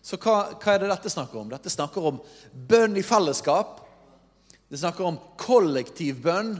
[0.05, 1.49] Så hva, hva, er det dette snakker om?
[1.49, 2.19] Dette snakker om
[2.53, 3.79] bønn i fellesskap.
[4.69, 6.57] Det snakker om kollektiv bønn.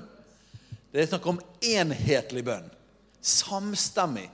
[0.93, 2.69] Det er snakk om enhetlig bønn.
[3.21, 4.27] Samstemmig.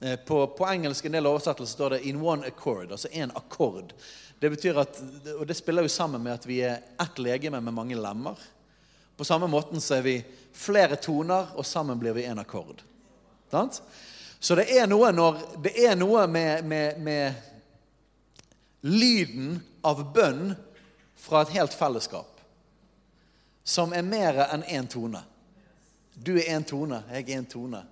[0.00, 3.92] Eh, på, på engelsk en del oversettelser står det 'in one accord', altså én akkord.
[4.38, 5.02] Det betyr at,
[5.38, 8.38] Og det spiller jo sammen med at vi er ett legeme med mange lemmer.
[9.16, 12.82] På samme måten så er vi flere toner, og sammen blir vi én akkord.
[14.40, 17.34] Så det er noe, når, det er noe med, med, med,
[18.80, 20.52] lyden av bønn
[21.16, 22.42] fra et helt fellesskap
[23.64, 25.24] som er mer enn én tone.
[26.16, 27.82] Du er én tone, jeg er én tone.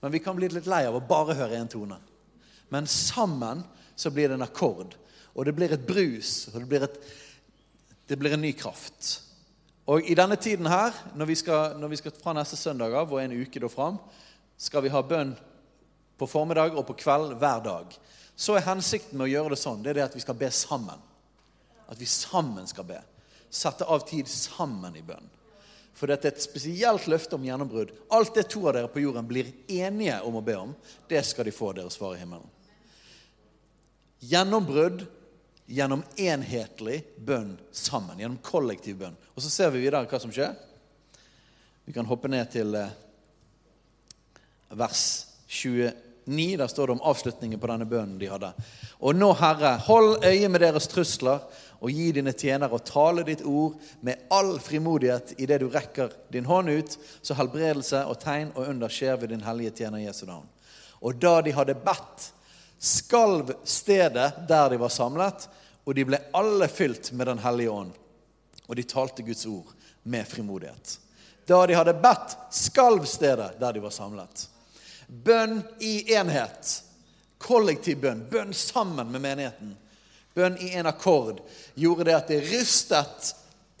[0.00, 1.98] Men vi kan bli litt lei av å bare høre én tone.
[2.72, 3.64] Men sammen
[3.96, 4.94] så blir det en akkord,
[5.34, 6.96] og det blir et brus, og det blir, et,
[8.08, 9.10] det blir en ny kraft.
[9.90, 13.12] Og i denne tiden her, når vi skal, når vi skal fra neste søndag av
[13.12, 13.98] og en uke da fram,
[14.60, 15.34] skal vi ha bønn
[16.20, 17.96] på formiddag og på kveld hver dag.
[18.36, 20.50] Så er hensikten med å gjøre det sånn det er det at vi skal be
[20.54, 21.00] sammen.
[21.90, 23.00] At vi sammen skal be.
[23.50, 25.26] Sette av tid sammen i bønn.
[25.96, 27.92] For dette er et spesielt løfte om gjennombrudd.
[28.14, 30.74] Alt det to av dere på jorden blir enige om å be om,
[31.10, 32.46] det skal de få deres far i himmelen.
[34.20, 35.06] Gjennombrudd
[35.70, 38.18] gjennom enhetlig bønn sammen.
[38.18, 39.16] Gjennom kollektiv bønn.
[39.34, 40.54] Og så ser vi videre hva som skjer.
[41.86, 42.92] Vi kan hoppe ned til eh,
[44.78, 45.04] vers
[45.50, 45.90] 29.
[46.58, 48.52] der står det om avslutningen på denne bønnen de hadde.
[49.00, 51.40] Og nå, Herre, hold øye med deres trusler
[51.80, 56.48] og gi dine tjenere å tale ditt ord med all frimodighet idet du rekker din
[56.48, 60.48] hånd ut, så helbredelse og tegn og under skjer ved din hellige tjener Jesu navn.
[61.00, 62.26] Og da de hadde bedt,
[62.80, 65.48] skalv stedet der de var samlet,
[65.88, 67.92] og de ble alle fylt med Den hellige ånd.
[68.68, 70.98] Og de talte Guds ord med frimodighet.
[71.48, 74.44] Da de hadde bedt, skalv stedet der de var samlet.
[75.08, 76.82] Bønn i enhet.
[77.40, 78.26] Kollektiv bønn.
[78.30, 79.72] Bønn sammen med menigheten.
[80.34, 81.40] Bønn i en akkord
[81.74, 83.32] gjorde det at det rystet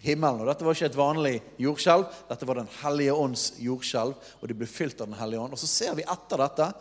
[0.02, 0.42] himmelen.
[0.42, 4.16] Og Dette var ikke et vanlig jordskjelv, dette var Den hellige ånds jordskjelv.
[4.40, 5.54] Og de ble fylt av Den hellige ånd.
[5.54, 6.72] Og så ser vi etter dette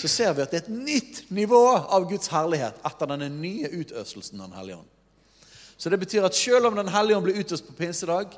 [0.00, 3.68] så ser vi at det er et nytt nivå av Guds herlighet etter denne nye
[3.68, 4.88] utøstelsen av Den hellige ånd.
[5.76, 8.32] Så det betyr at selv om Den hellige ånd ble utøst på pinsedag,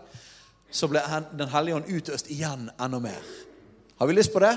[0.70, 1.02] så ble
[1.38, 3.22] Den hellige ånd utøst igjen enda mer.
[3.98, 4.56] Har vi lyst på det?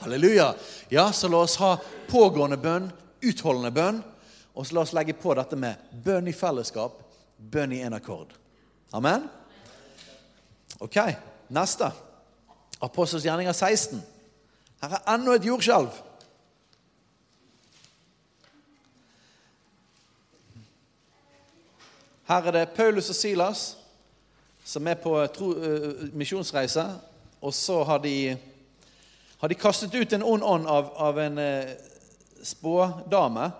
[0.00, 0.54] Halleluja.
[0.88, 1.76] Ja, så la oss ha
[2.08, 2.90] pågående bønn,
[3.22, 4.00] utholdende bønn.
[4.54, 6.98] Og så la oss legge på dette med bønn i fellesskap,
[7.36, 8.34] bønn i en akkord.
[8.92, 9.24] Amen?
[10.82, 10.98] Ok,
[11.48, 11.88] neste.
[12.82, 14.02] Apostels gjerninger 16.
[14.82, 16.00] Her er enda et jordskjelv.
[22.28, 23.62] Her er det Paulus og Silas
[24.64, 26.84] som er på eh, eh, misjonsreise.
[27.42, 28.36] Og så har de,
[29.38, 31.72] har de kastet ut en ond ånd av, av en eh,
[32.42, 33.50] spådame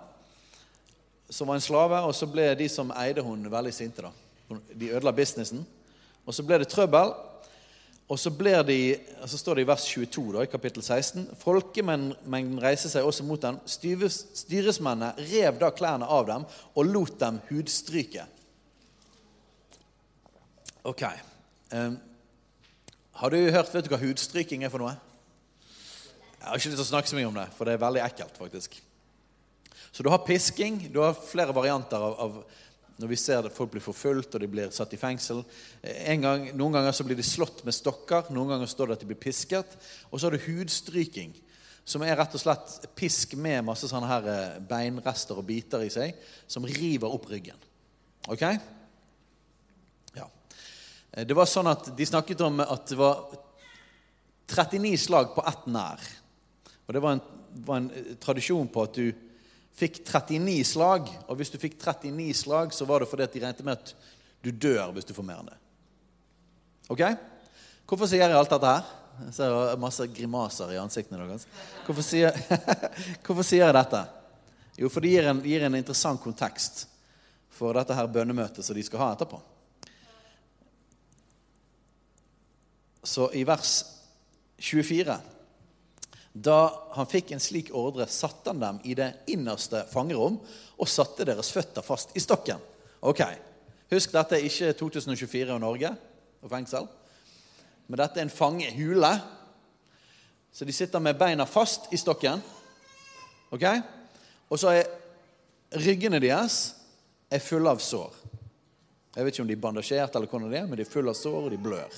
[1.33, 4.05] som var en slave, og så ble de som eide henne, veldig sinte.
[4.05, 4.59] da.
[4.69, 5.63] De ødela businessen.
[6.25, 7.13] Og så ble det trøbbel.
[8.11, 8.29] Og så,
[8.67, 8.77] de,
[9.25, 13.41] så står det i vers 22 da, i kapittel 16 Folkemengden reiser seg også mot
[13.41, 13.57] dem.
[13.65, 18.27] Styresmennene rev da klærne av dem og lot dem hudstryke.
[20.83, 21.05] Ok.
[21.71, 21.97] Um,
[23.23, 24.97] har du hørt vet du hva hudstryking er for noe?
[26.37, 28.03] Jeg har ikke lyst til å snakke så mye om det, for det er veldig
[28.03, 28.35] ekkelt.
[28.37, 28.83] faktisk.
[29.93, 30.87] Så du har pisking.
[30.91, 32.37] Du har flere varianter av, av
[32.97, 35.41] når vi ser at folk blir forfulgt og de blir satt i fengsel.
[36.21, 39.09] Gang, noen ganger så blir de slått med stokker, noen ganger står det at de
[39.09, 39.75] blir pisket.
[40.09, 41.33] Og så har du hudstryking,
[41.85, 45.91] som er rett og slett pisk med masse sånne her eh, beinrester og biter i
[45.93, 46.15] seg,
[46.47, 47.59] som river opp ryggen.
[48.33, 48.45] Ok?
[50.17, 50.29] Ja.
[51.11, 53.27] Eh, det var sånn at De snakket om at det var
[54.53, 56.09] 39 slag på ett nær.
[56.87, 57.23] Og Det var en,
[57.67, 59.29] var en eh, tradisjon på at du
[59.77, 61.11] fikk 39 slag.
[61.27, 63.93] Og hvis du fikk 39 slag, så var det fordi at de regnet med at
[64.43, 65.59] du dør hvis du får mer enn det.
[66.93, 67.05] Ok?
[67.87, 68.91] Hvorfor sier jeg alt dette her?
[69.27, 71.45] Jeg ser masse grimaser i ansiktene deres.
[71.85, 72.33] Hvorfor sier,
[73.25, 74.01] Hvorfor sier jeg dette?
[74.79, 76.87] Jo, for det gir en, gir en interessant kontekst
[77.53, 79.37] for dette her bønnemøtet som de skal ha etterpå.
[83.03, 83.83] Så i vers
[84.63, 85.19] 24
[86.33, 86.59] da
[86.95, 90.39] han fikk en slik ordre, satte han dem i det innerste fangerom
[90.81, 92.61] og satte deres føtter fast i stokken.
[93.05, 93.21] Ok,
[93.93, 95.89] Husk, dette er ikke 2024 og Norge
[96.41, 96.87] og fengsel.
[97.87, 99.11] Men dette er en fangehule.
[100.53, 102.41] Så de sitter med beina fast i stokken.
[103.53, 103.65] Ok?
[104.49, 104.89] Og så er
[105.83, 106.73] ryggene deres
[107.29, 108.17] er fulle av sår.
[109.13, 111.13] Jeg vet ikke om de er bandasjert, eller hvordan det er, men de er fulle
[111.13, 111.97] av sår, og de blør.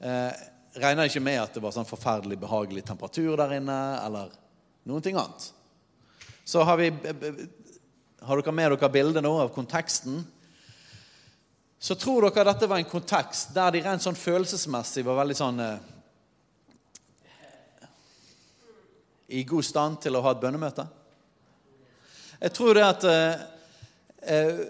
[0.00, 4.32] Eh, regner ikke med at det var sånn forferdelig behagelig temperatur der inne, eller
[4.88, 5.50] noen ting annet.
[6.44, 6.90] Så har vi
[8.24, 10.22] Har dere med dere bildet nå av konteksten?
[11.78, 15.60] Så tror dere dette var en kontekst der de rent sånn følelsesmessig var veldig sånn
[15.60, 15.82] eh,
[19.28, 20.86] I god stand til å ha et bønnemøte?
[22.40, 23.44] Jeg tror det at eh,
[24.24, 24.64] eh,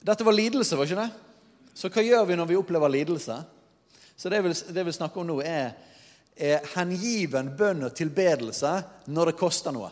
[0.00, 1.10] Dette var lidelse, var ikke det?
[1.76, 3.36] Så hva gjør vi når vi opplever lidelse?
[4.20, 5.70] Så det jeg vil, det jeg vil snakke om nå, er,
[6.36, 8.72] er, hengiven bønn og tilbedelse
[9.08, 9.88] når det koster noe.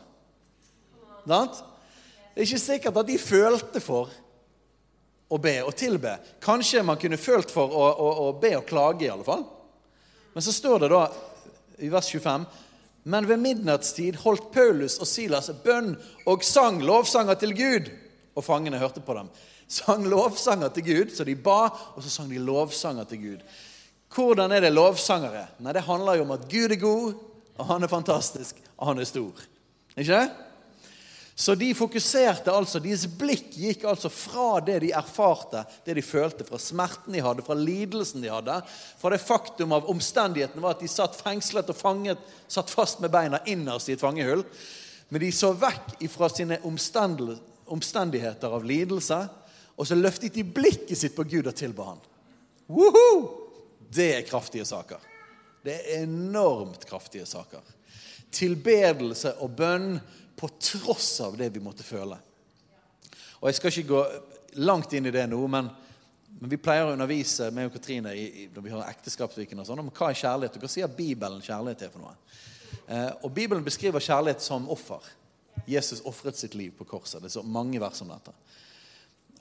[1.24, 4.12] Det er ikke sikkert at de følte for
[5.32, 6.12] å be og tilbe.
[6.44, 9.46] Kanskje man kunne følt for å, å, å be og klage, i alle fall.
[10.34, 11.02] Men så står det da
[11.84, 12.44] i vers 25
[13.08, 15.94] men ved midnattstid holdt Paulus og Silas bønn
[16.28, 17.88] og sang lovsanger til Gud.
[18.36, 19.30] Og fangene hørte på dem.
[19.68, 23.46] Sang lovsanger til Gud, så de ba, og så sang de lovsanger til Gud.
[24.14, 25.46] Hvordan er det lovsangere?
[25.60, 27.14] Nei, Det handler jo om at Gud er god,
[27.58, 29.46] og han er fantastisk, og han er stor.
[29.96, 30.28] Ikke det?
[31.38, 36.42] Så de fokuserte altså, Deres blikk gikk altså fra det de erfarte, det de følte,
[36.42, 38.56] fra smerten de hadde, fra lidelsen de hadde,
[38.98, 42.18] fra det faktum av omstendigheten var at de satt fengslet og fanget,
[42.50, 44.42] satt fast med beina innerst i et fangehull.
[45.14, 49.22] Men de så vekk fra sine omstendigheter av lidelse,
[49.78, 52.02] og så løftet de blikket sitt på Gud og tilba han.
[52.66, 53.47] Woohoo!
[53.88, 55.02] Det er kraftige saker.
[55.64, 57.64] Det er enormt kraftige saker.
[58.30, 59.98] Tilbedelse og bønn
[60.38, 62.18] på tross av det vi måtte føle.
[63.40, 64.02] Og Jeg skal ikke gå
[64.64, 65.70] langt inn i det nå, men,
[66.38, 69.82] men vi pleier å undervise meg og Katrine i, når vi har ekteskapsviken og sånn,
[69.82, 70.58] om hva er kjærlighet.
[70.58, 72.14] Og hva sier Bibelen kjærlighet er for noe?
[72.86, 75.04] Eh, og Bibelen beskriver kjærlighet som offer.
[75.68, 77.22] Jesus ofret sitt liv på korset.
[77.22, 78.34] Det er så mange vers om dette.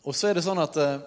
[0.07, 0.97] Og så er det sånn at eh,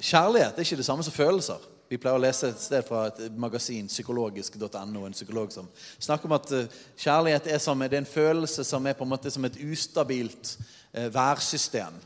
[0.00, 1.60] Kjærlighet er ikke det samme som følelser.
[1.90, 5.66] Vi pleier å lese et sted fra et magasin, psykologisk.no, en psykolog som
[5.98, 9.32] snakker om at eh, kjærlighet er, som, er en følelse som er på en måte
[9.34, 10.52] som et ustabilt
[10.92, 11.98] eh, værsystem.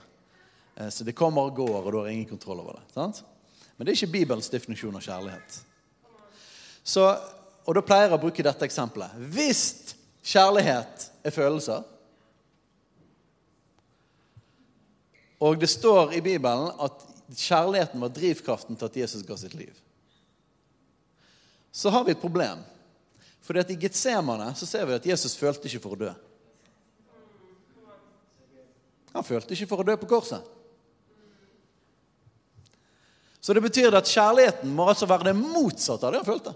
[0.78, 2.86] Eh, så det kommer og går, og du har ingen kontroll over det.
[2.96, 3.20] Sant?
[3.76, 5.60] Men det er ikke Bibelens definisjon av kjærlighet.
[6.80, 7.04] Så,
[7.64, 9.20] og da pleier jeg å bruke dette eksempelet.
[9.36, 9.64] Hvis
[10.24, 11.84] kjærlighet er følelser,
[15.44, 19.74] og det står i Bibelen at kjærligheten var drivkraften til at Jesus ga sitt liv.
[21.72, 22.60] Så har vi et problem.
[23.44, 26.12] For I Getsemane så ser vi at Jesus følte ikke for å dø.
[29.14, 30.42] Han følte ikke for å dø på korset.
[33.44, 36.54] Så det betyr at kjærligheten må altså være det motsatte av det han følte.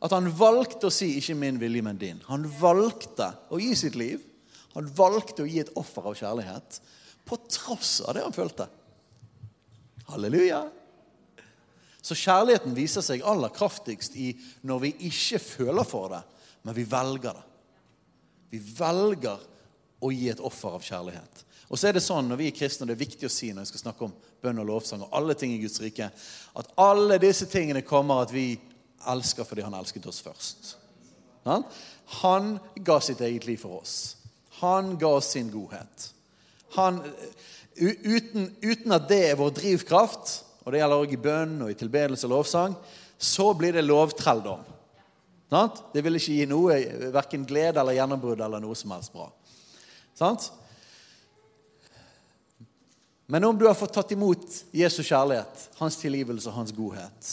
[0.00, 2.24] At han valgte å si 'ikke min vilje, men din'.
[2.28, 4.22] Han valgte å gi sitt liv.
[4.74, 6.80] Han valgte å gi et offer av kjærlighet
[7.26, 8.66] På tross av det han følte.
[10.14, 10.64] Halleluja.
[12.02, 14.32] Så kjærligheten viser seg aller kraftigst i
[14.66, 16.22] når vi ikke føler for det,
[16.64, 17.46] men vi velger det.
[18.50, 19.44] Vi velger
[20.00, 21.44] å gi et offer av kjærlighet.
[21.70, 23.52] Og så er det sånn, når vi er kristne, og det er viktig å si
[23.54, 26.72] når vi skal snakke om bønn og lovsang og alle ting i Guds rike, at
[26.80, 28.54] alle disse tingene kommer at vi
[29.10, 30.72] elsker fordi han elsket oss først.
[32.20, 34.16] Han ga sitt eget liv for oss.
[34.60, 36.10] Han ga oss sin godhet.
[36.76, 37.00] Han,
[37.76, 40.32] uten, uten at det er vår drivkraft,
[40.64, 42.76] og det gjelder også i bønn og i tilbedelse og lovsang,
[43.20, 44.64] så blir det lovtrelldom.
[45.50, 46.76] Det vil ikke gi noe,
[47.10, 49.26] verken glede eller gjennombrudd eller noe som helst bra.
[50.14, 50.50] Sant?
[53.30, 57.28] Men om du har fått tatt imot Jesu kjærlighet, hans tilgivelse og hans godhet,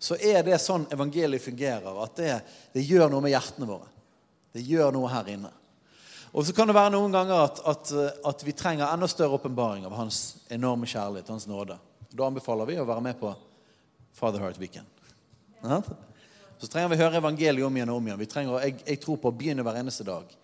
[0.00, 2.30] så er det sånn evangeliet fungerer, at det,
[2.72, 3.88] det, gjør noe med hjertene våre.
[4.52, 5.52] Det gjør noe her inne.
[6.34, 7.90] Og så kan det være noen ganger at, at,
[8.26, 11.76] at vi trenger enda større åpenbaring av hans enorme kjærlighet, hans nåde.
[12.10, 13.30] Da anbefaler vi å være med på
[14.18, 14.90] Father Heart Weekend.
[16.58, 18.18] Så trenger vi å høre evangeliet om igjen og om igjen.
[18.18, 20.34] Vi trenger, jeg, jeg tror på å begynne hver eneste dag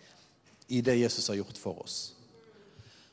[0.71, 1.99] i det Jesus har gjort for oss.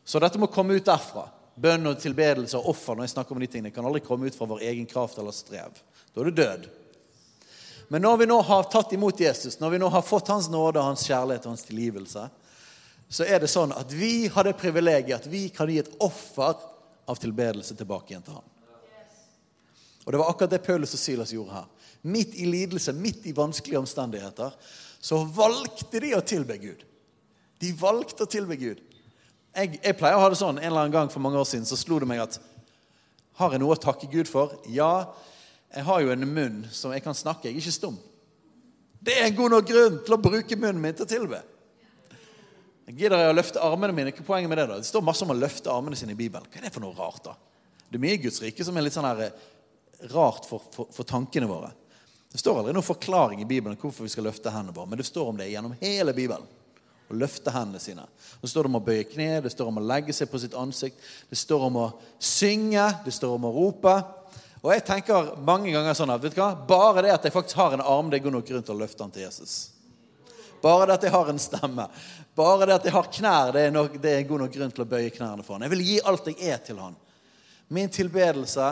[0.06, 1.26] Så dette må komme ut derfra.
[1.58, 4.38] Bønn og tilbedelse og offer når jeg snakker om de tingene, kan aldri komme ut
[4.38, 5.82] fra vår egen kraft eller strev.
[6.14, 6.68] Da er du død.
[7.90, 10.84] Men når vi nå har tatt imot Jesus, når vi nå har fått Hans nåde,
[10.84, 12.28] Hans kjærlighet og Hans tilgivelse,
[13.10, 16.60] så er det sånn at vi har det privilegiet at vi kan gi et offer
[17.08, 18.48] av tilbedelse tilbake igjen til ham.
[20.08, 21.66] Og Det var akkurat det Paulus og Silas gjorde her.
[22.08, 24.54] Midt i lidelse, midt i vanskelige omstendigheter,
[25.00, 26.84] så valgte de å tilbe Gud.
[27.60, 28.80] De valgte å tilbe Gud.
[29.58, 31.68] Jeg, jeg, pleier å ha det sånn en eller annen gang for mange år siden
[31.68, 32.38] så slo det meg at
[33.40, 34.56] har jeg noe å takke Gud for?
[34.72, 35.10] Ja,
[35.74, 37.50] jeg har jo en munn som jeg kan snakke.
[37.50, 37.98] Jeg er ikke stum.
[39.04, 41.42] Det er en god nok grunn til å bruke munnen min til å tilbe.
[42.88, 44.14] Gidder jeg å løfte armene mine?
[44.16, 44.78] Hva er poenget med Det da?
[44.80, 46.48] Det står masse om å løfte armene sine i Bibelen.
[46.48, 47.34] Hva er det for noe rart, da?
[47.90, 49.44] Det er mye i Guds rike som er litt sånn her eh,
[50.14, 51.74] rart for, for, for, tankene våre.
[52.32, 55.08] Det står aldri noen forklaring i Bibelen hvorfor vi skal løfte hendene våre, men det
[55.08, 56.48] står om det gjennom hele Bibelen.
[57.08, 58.04] Å løfte hendene sine.
[58.42, 61.00] Det står om å bøye kne, det står om å legge seg på sitt ansikt,
[61.28, 61.88] det står om å
[62.20, 63.96] synge, det står om å rope.
[64.64, 66.54] Og jeg tenker mange ganger sånn at vet du hva?
[66.68, 68.82] bare det at jeg faktisk har en arm, det er god nok grunn til å
[68.82, 69.58] løfte den til Jesus.
[70.62, 71.86] Bare det at jeg har en stemme,
[72.38, 74.84] bare det at jeg har knær, det er, nok, det er god nok grunn til
[74.84, 75.66] å bøye knærne for han.
[75.66, 76.98] Jeg vil gi alt jeg er, til han.
[77.74, 78.68] Min tilbedelse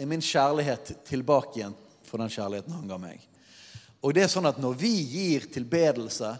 [0.00, 1.74] er min kjærlighet tilbake igjen
[2.06, 3.24] for den kjærligheten han ga meg.
[4.00, 6.30] Og det er sånn at når vi gir tilbedelse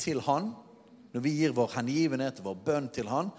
[0.00, 0.50] til han,
[1.14, 3.30] når vi gir vår hengivenhet, og vår bønn til han,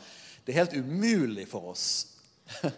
[0.46, 1.88] det er helt umulig for oss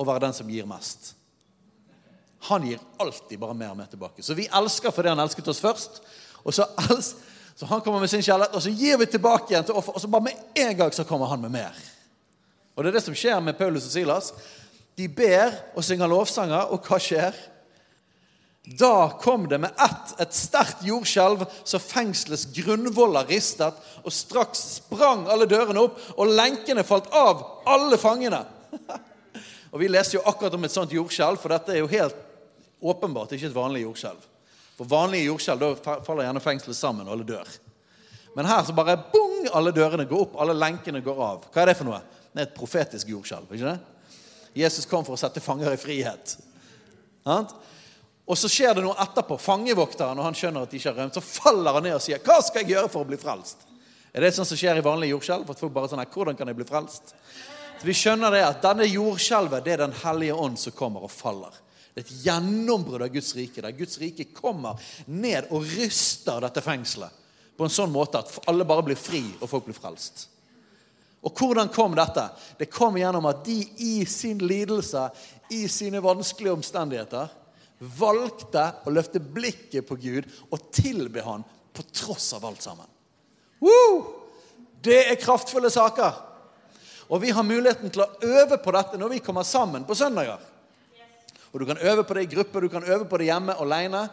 [0.00, 1.12] å være den som gir mest.
[2.48, 4.24] Han gir alltid bare mer og mer tilbake.
[4.24, 6.00] Så vi elsker fordi han elsket oss først.
[6.42, 6.66] Og så,
[7.56, 9.94] så han kommer med sin kjærlighet, og så gir vi tilbake igjen til offer.
[9.94, 11.76] Og så bare med en gang så kommer han med mer.
[12.74, 14.32] Og det er det som skjer med Paulus og Silas.
[14.96, 17.36] De ber og synger lovsanger, og hva skjer?
[18.78, 25.26] Da kom det med ett et sterkt jordskjelv, så fengselets grunnvoller ristet, og straks sprang
[25.30, 28.44] alle dørene opp, og lenkene falt av alle fangene.
[29.72, 32.16] og Vi leste jo akkurat om et sånt jordskjelv, for dette er jo helt
[32.82, 34.31] åpenbart ikke et vanlig jordskjelv.
[34.78, 37.48] For vanlige jordskjelv da faller gjerne fengselet sammen, og alle dør.
[38.36, 41.48] Men her så bare bong, alle dørene går opp, alle lenkene går av.
[41.52, 42.00] Hva er det for noe?
[42.32, 43.50] Det er et profetisk jordskjelv.
[43.52, 43.78] ikke det?
[44.56, 46.36] Jesus kom for å sette fanger i frihet.
[47.28, 49.36] Og så skjer det noe etterpå.
[49.40, 52.18] Fangevokteren, når han skjønner at de ikke har rømt, så faller han ned og sier
[52.18, 53.68] 'Hva skal jeg gjøre for å bli frelst?'
[54.14, 55.50] Er det sånn som skjer i vanlige jordskjelv?
[55.50, 57.14] At folk bare sånn, 'Hvordan kan jeg bli frelst?'
[57.80, 61.10] Så Vi skjønner det at denne jordskjelvet det er Den hellige ånd som kommer og
[61.10, 61.50] faller.
[61.92, 66.64] Det er et gjennombrudd av Guds rike, der Guds rike kommer ned og ryster dette
[66.64, 67.18] fengselet
[67.56, 70.24] på en sånn måte at alle bare blir fri, og folk blir frelst.
[71.22, 72.24] Og hvordan kom dette?
[72.58, 75.04] Det kom gjennom at de i sin lidelse,
[75.52, 77.28] i sine vanskelige omstendigheter,
[77.98, 82.88] valgte å løfte blikket på Gud og tilbe Han på tross av alt sammen.
[83.62, 84.02] Woo!
[84.82, 86.18] Det er kraftfulle saker.
[87.12, 90.40] Og vi har muligheten til å øve på dette når vi kommer sammen på søndager.
[91.52, 94.08] Og Du kan øve på det i grupper, du kan øve på det hjemme alene.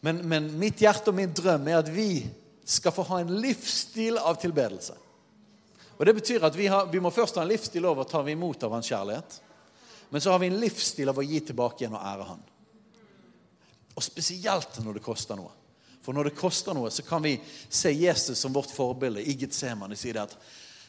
[0.00, 2.26] Men, men mitt hjerte og min drøm er at vi
[2.66, 4.94] skal få ha en livsstil av tilbedelse.
[5.96, 8.22] Og Det betyr at vi, har, vi må først ha en livsstil over å ta
[8.28, 9.40] imot av hans kjærlighet.
[10.10, 12.42] Men så har vi en livsstil av å gi tilbake igjen og ære han.
[13.96, 15.50] Og spesielt når det koster noe.
[16.04, 19.98] For når det koster noe, så kan vi se Jesus som vårt forbilde i Getsemane
[19.98, 20.36] si det at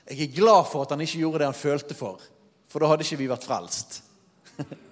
[0.07, 2.21] jeg er glad for at han ikke gjorde det han følte for,
[2.69, 3.97] for da hadde ikke vi vært frelst.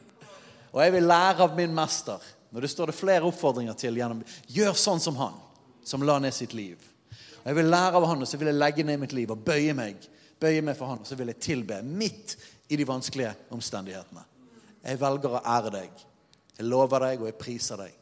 [0.75, 2.19] Og jeg vil lære av min mester.
[2.51, 4.21] Når det står det flere oppfordringer til gjennom
[4.51, 5.39] Gjør sånn som han,
[5.83, 6.75] som la ned sitt liv.
[7.41, 9.43] Og Jeg vil lære av han, og så vil jeg legge ned mitt liv og
[9.45, 10.03] bøye meg
[10.41, 12.35] bøye meg for han, og så vil jeg tilbe midt
[12.69, 14.23] i de vanskelige omstendighetene.
[14.85, 16.03] Jeg velger å ære deg.
[16.57, 17.93] Jeg lover deg, og jeg priser deg.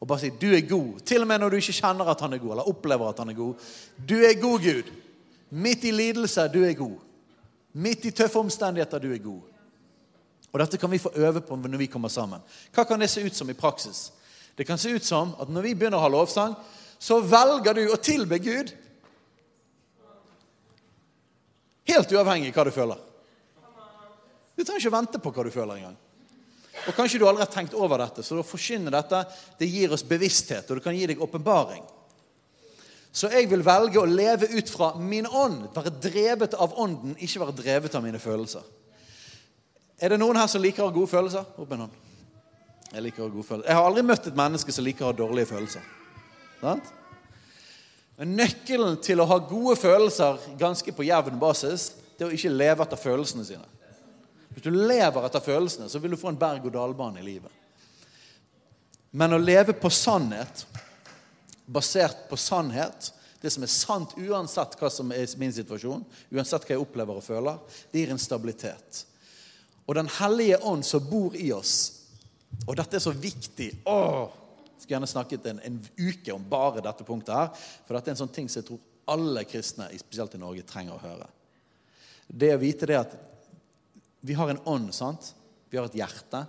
[0.00, 2.32] Og bare si 'du er god', til og med når du ikke kjenner at han
[2.32, 3.54] er god, eller opplever at han er god.
[4.08, 4.92] Du er god, Gud.
[5.50, 6.98] Midt i lidelse, du er god.
[7.72, 9.42] Midt i tøffe omstendigheter, du er god.
[10.54, 12.42] Og Dette kan vi få øve på når vi kommer sammen.
[12.70, 14.12] Hva kan det se ut som i praksis?
[14.54, 16.54] Det kan se ut som at når vi begynner å ha lovsang,
[17.02, 18.70] så velger du å tilbe Gud
[21.84, 23.00] Helt uavhengig av hva du føler.
[24.56, 25.98] Du trenger ikke vente på hva du føler engang.
[26.88, 29.20] Og Kanskje du aldri har tenkt over dette, så å forkynne dette
[29.60, 31.84] det gir oss bevissthet, og det kan gi deg åpenbaring.
[33.12, 37.44] Så jeg vil velge å leve ut fra min ånd, være drevet av ånden, ikke
[37.44, 38.64] være drevet av mine følelser.
[40.02, 41.46] Er det noen her som liker å ha gode følelser?
[41.56, 42.00] Opp med hånd.
[42.94, 43.70] Jeg liker å ha gode følelser.
[43.70, 45.86] Jeg har aldri møtt et menneske som liker å ha dårlige følelser.
[46.60, 46.90] Sant?
[48.18, 52.52] Men nøkkelen til å ha gode følelser ganske på jevn basis, det er å ikke
[52.52, 53.66] leve etter følelsene sine.
[54.54, 57.50] Hvis du lever etter følelsene, så vil du få en berg-og-dal-bane i livet.
[59.14, 60.64] Men å leve på sannhet,
[61.66, 63.10] basert på sannhet,
[63.42, 67.26] det som er sant uansett hva som er min situasjon, uansett hva jeg opplever og
[67.26, 67.58] føler,
[67.90, 69.02] det gir en stabilitet.
[69.84, 71.74] Og Den hellige ånd som bor i oss,
[72.64, 74.30] og dette er så viktig Åh,
[74.78, 77.50] skulle gjerne snakket en, en, uke om bare dette punktet her.
[77.86, 78.82] For dette er en sånn ting som jeg tror
[79.14, 81.28] alle kristne, spesielt i Norge, trenger å høre.
[82.28, 83.16] Det å vite det at
[84.24, 85.34] vi har en ånd, sant?
[85.68, 86.44] Vi har et hjerte.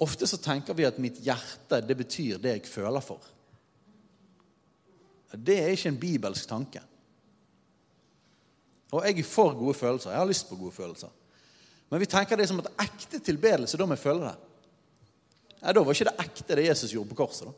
[0.00, 3.24] Ofte så tenker vi at mitt hjerte, det betyr det jeg føler for.
[5.36, 6.82] Det er ikke en bibelsk tanke.
[8.90, 10.14] Og jeg er for gode følelser.
[10.14, 11.12] Jeg har lyst på gode følelser.
[11.90, 14.36] Men vi tenker det som at ekte tilbedelse, da må jeg føle det.
[15.60, 17.50] Nei, Da var ikke det ekte, det Jesus gjorde på korset.
[17.50, 17.52] da.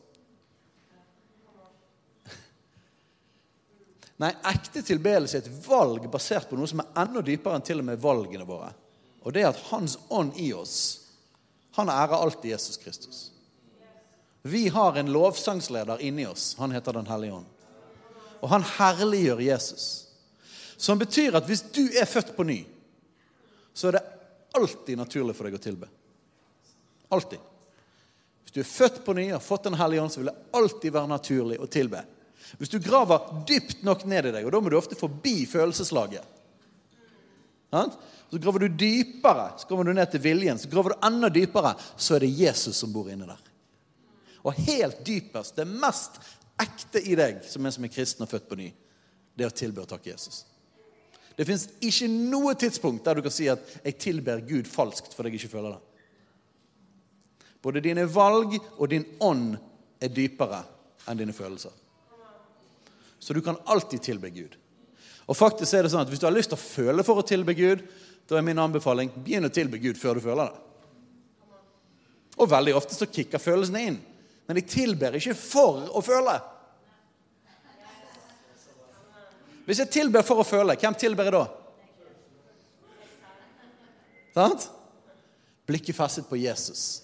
[4.23, 7.83] Nei, ekte tilbedelse er et valg basert på noe som er enda dypere enn til
[7.83, 8.71] og med valgene våre.
[9.23, 10.77] Og det er at Hans ånd i oss,
[11.77, 13.31] han ærer alltid Jesus Kristus.
[14.43, 16.55] Vi har en lovsangsleder inni oss.
[16.59, 17.47] Han heter Den hellige ånd.
[18.43, 20.09] Og han herliggjør Jesus.
[20.77, 22.65] Som betyr at hvis du er født på ny,
[23.75, 24.03] så er det
[24.59, 25.89] alltid naturlig for deg å tilbe.
[27.13, 27.39] Alltid.
[28.43, 30.59] Hvis du er født på ny og har fått Den hellige ånd, så vil det
[30.59, 32.03] alltid være naturlig å tilbe.
[32.59, 36.41] Hvis du graver dypt nok ned i deg, og da må du ofte forbi følelseslaget
[38.31, 40.59] Så graver du dypere, så kommer du ned til viljen.
[40.61, 43.41] Så graver du enda dypere, så er det Jesus som bor inne der.
[44.43, 46.19] Og helt dypest, det mest
[46.61, 48.73] ekte i deg som en som er kristen og født på ny,
[49.33, 50.43] det er å tilbe og takke Jesus.
[51.37, 55.31] Det fins ikke noe tidspunkt der du kan si at 'jeg tilber Gud falskt fordi
[55.31, 55.81] jeg ikke føler det'.
[57.63, 59.57] Både dine valg og din ånd
[60.01, 60.65] er dypere
[61.09, 61.71] enn dine følelser.
[63.19, 64.57] Så du kan alltid tilbe Gud.
[65.27, 67.27] Og faktisk er det sånn at Hvis du har lyst til å føle for å
[67.27, 67.85] tilbe Gud,
[68.27, 70.61] da er min anbefaling begynn å tilbe Gud før du føler det.
[72.39, 74.01] Og veldig ofte så kicker følelsene inn.
[74.49, 76.41] Men jeg tilber ikke for å føle.
[79.67, 81.45] Hvis jeg tilber for å føle, hvem tilber jeg da?
[84.33, 84.67] Sant?
[85.69, 87.03] Blikket festet på Jesus.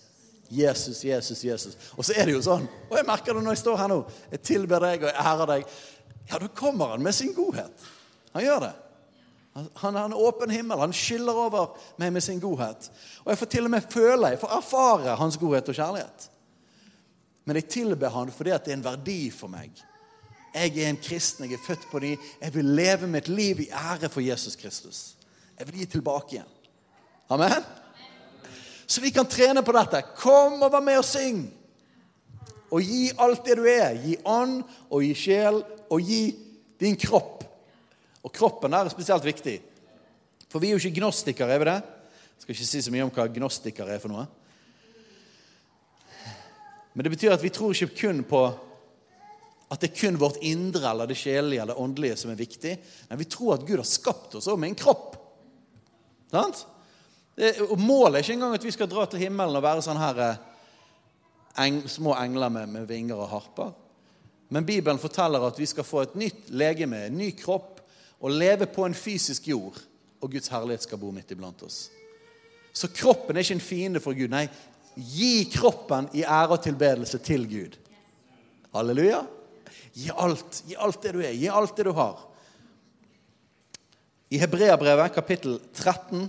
[0.48, 1.76] Jesus, Jesus, Jesus.
[1.94, 3.98] Og så er det jo sånn, og jeg merker det når jeg står her nå
[4.32, 5.72] Jeg tilber deg, og jeg ærer deg.
[6.28, 7.84] Ja, da kommer han med sin godhet.
[8.32, 8.74] Han gjør det.
[9.82, 10.80] Han har en åpen himmel.
[10.80, 12.88] Han skyller over meg med sin godhet.
[13.24, 16.28] Og jeg får til og med føle, jeg får erfare hans godhet og kjærlighet.
[17.48, 19.72] Men jeg tilber han fordi det er en verdi for meg.
[20.58, 22.16] Jeg er en kristen, jeg er født på ny.
[22.40, 25.14] Jeg vil leve mitt liv i ære for Jesus Kristus.
[25.58, 26.50] Jeg vil gi tilbake igjen.
[27.30, 27.62] Amen?
[28.86, 30.02] Så vi kan trene på dette.
[30.18, 31.44] Kom og vær med og syng.
[32.74, 34.00] Og gi alt det du er.
[34.02, 36.22] Gi ånd og gi sjel og gi
[36.80, 37.44] din kropp.
[38.24, 39.60] Og kroppen der er spesielt viktig.
[40.48, 41.80] For vi er jo ikke gnostikere, er vi det?
[42.34, 44.26] Jeg skal ikke si så mye om hva gnostikere er for noe.
[46.94, 48.42] Men det betyr at vi tror ikke kun på
[49.68, 52.74] at det er kun vårt indre eller det sjelelige eller det åndelige som er viktig.
[53.08, 55.18] Men vi tror at Gud har skapt oss òg med en kropp.
[56.32, 56.62] Sant?
[57.76, 60.40] Målet er ikke engang at vi skal dra til himmelen og være sånne her eh,
[61.66, 63.76] eng, små engler med, med, vinger og harper.
[64.48, 67.76] Men Bibelen forteller at vi skal få et nytt legeme, en ny kropp,
[68.18, 69.76] og leve på en fysisk jord.
[70.18, 71.90] Og Guds herlighet skal bo midt iblant oss.
[72.74, 74.32] Så kroppen er ikke en fiende for Gud.
[74.32, 74.48] Nei,
[74.96, 77.76] gi kroppen i ære og tilbedelse til Gud.
[78.74, 79.22] Halleluja.
[79.92, 80.62] Gi alt.
[80.66, 81.32] Gi alt det du er.
[81.36, 82.24] Gi alt det du har.
[84.28, 86.28] I Hebreabrevet kapittel 13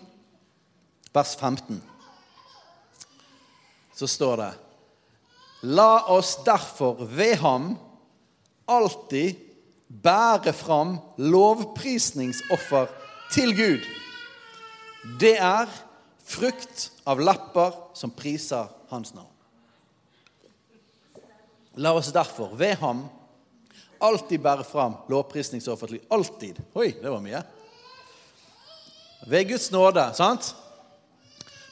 [1.11, 1.81] vers 15,
[3.95, 4.51] så står det
[5.67, 7.73] La oss derfor ved ham
[8.69, 9.35] alltid
[9.89, 12.87] bære fram lovprisningsoffer
[13.33, 13.87] til Gud.
[15.19, 15.67] Det er
[16.23, 19.33] frukt av lepper som priser hans navn.
[21.75, 23.07] La oss derfor ved ham
[23.99, 26.01] alltid bære fram lovprisningsoffertlig.
[26.09, 26.59] Alltid.
[26.73, 27.41] Oi, det var mye.
[29.27, 30.53] Ved Guds nåde, sant?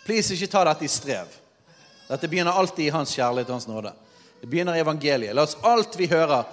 [0.06, 1.32] Please, ikke ta dette i strev.
[2.08, 3.94] Dette begynner alltid i Hans kjærlighet og Hans nåde.
[4.42, 5.36] Det begynner i evangeliet.
[5.36, 6.46] La oss alt vi hører,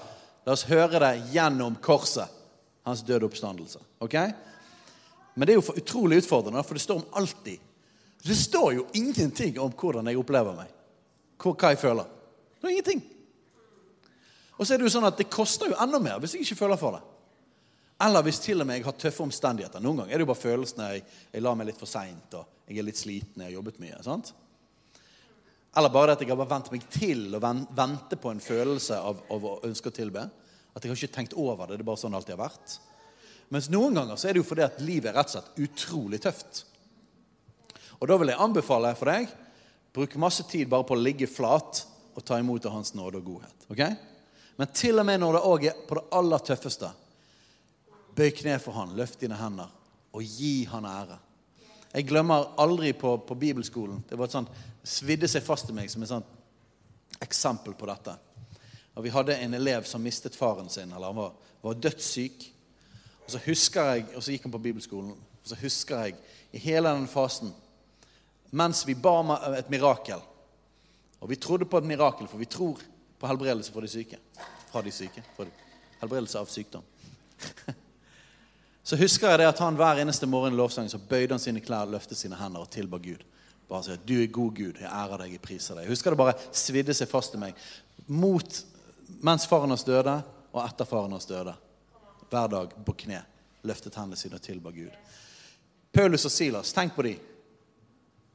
[0.47, 2.31] la oss høre det gjennom korset.
[2.85, 3.81] Hans døde oppstandelse.
[4.05, 4.17] Ok?
[5.35, 7.59] Men det er jo utrolig utfordrende, for det står om alltid.
[8.25, 10.71] Det står jo ingenting om hvordan jeg opplever meg.
[11.41, 12.09] Hva jeg føler.
[12.61, 13.03] Det er ingenting.
[14.59, 16.63] Og så er det jo sånn at det koster jo enda mer hvis jeg ikke
[16.63, 17.03] føler for det.
[18.05, 19.83] Eller hvis til og med jeg har tøffe omstendigheter.
[19.83, 22.71] Noen ganger er det jo bare følelsene jeg, jeg la meg litt for seint, og
[22.71, 24.01] jeg er litt sliten, jeg har jobbet mye.
[24.03, 24.33] sant?
[25.75, 29.23] Eller bare at jeg har bare vent meg til å vente på en følelse av,
[29.31, 30.27] av, å ønske å tilbe.
[30.75, 31.79] At jeg har ikke tenkt over det.
[31.79, 32.77] Det er bare sånn det alltid har vært.
[33.55, 36.23] Mens noen ganger så er det jo fordi at livet er rett og slett utrolig
[36.23, 36.65] tøft.
[38.01, 39.31] Og da vil jeg anbefale for deg
[39.95, 41.85] bruke masse tid bare på å ligge flat
[42.15, 43.67] og ta imot av Hans nåde og godhet.
[43.71, 44.14] ok?
[44.57, 46.91] Men til og med når det òg er på det aller tøffeste,
[48.15, 49.71] bøy kne for Han, løft dine hender
[50.15, 51.19] og gi Han ære.
[51.95, 54.49] Jeg glemmer aldri på, på bibelskolen Det var et sånt,
[54.83, 58.15] svidde seg fast i meg som et sånt eksempel på dette.
[58.95, 61.33] Og Vi hadde en elev som mistet faren sin, eller han var,
[61.63, 62.51] var dødssyk.
[63.25, 66.17] Og så husker jeg, og så gikk han på bibelskolen, og så husker jeg
[66.55, 67.53] i hele den fasen
[68.55, 70.21] Mens vi ba om et mirakel
[71.21, 72.81] Og vi trodde på et mirakel, for vi tror
[73.25, 74.19] på helbredelse for de syke.
[74.69, 75.23] Fra de syke.
[75.37, 75.49] For
[76.03, 76.83] helbredelse av sykdom.
[78.85, 81.63] Så husker jeg det at han hver eneste morgen i lovsangen så bøyde han sine
[81.65, 83.23] klær, løftet sine hender og tilba Gud.
[83.65, 84.77] Bare sier 'Du er god Gud.
[84.77, 85.31] Jeg ærer deg.
[85.33, 87.55] Jeg priser deg.' Jeg husker det bare svidde seg fast i meg.
[88.07, 88.61] Mot
[89.25, 90.19] mens faren hans døde,
[90.53, 91.55] og etter faren hans døde.
[92.29, 93.23] Hver dag på kne.
[93.65, 94.93] Løftet hendene sine og tilba Gud.
[95.93, 97.17] Paulus og Silas, tenk på de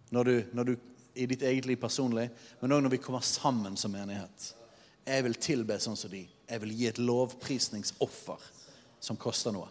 [0.09, 0.75] når du
[1.13, 2.29] i ditt eget liv personlig,
[2.61, 4.55] men òg når vi kommer sammen som menighet.
[5.07, 6.25] Jeg vil tilbe sånn som de.
[6.49, 8.47] Jeg vil gi et lovprisningsoffer
[8.99, 9.69] som koster noe.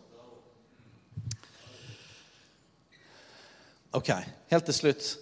[3.96, 4.12] Ok,
[4.52, 5.16] helt til slutt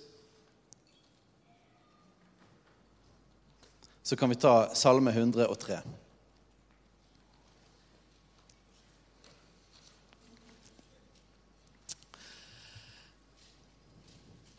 [4.06, 5.80] Så kan vi ta Salme 103.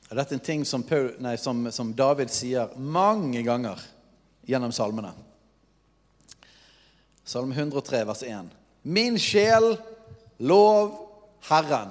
[0.09, 3.79] Dette er en ting som, Paul, nei, som, som David sier mange ganger
[4.51, 5.13] gjennom salmene.
[7.27, 8.49] Salme 103, vers 1.
[8.87, 9.73] Min sjel,
[10.39, 10.93] lov
[11.49, 11.89] Herren.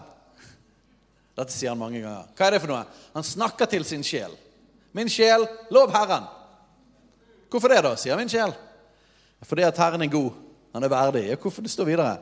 [1.37, 2.31] Dette sier han mange ganger.
[2.33, 2.87] Hva er det for noe?
[3.13, 4.33] Han snakker til sin sjel.
[4.97, 6.25] Min sjel, lov Herren.
[7.53, 8.57] Hvorfor det, da, sier min sjel.
[9.45, 10.33] Fordi at Herren er god.
[10.73, 11.27] Han er verdig.
[11.37, 12.17] Hvorfor det står videre?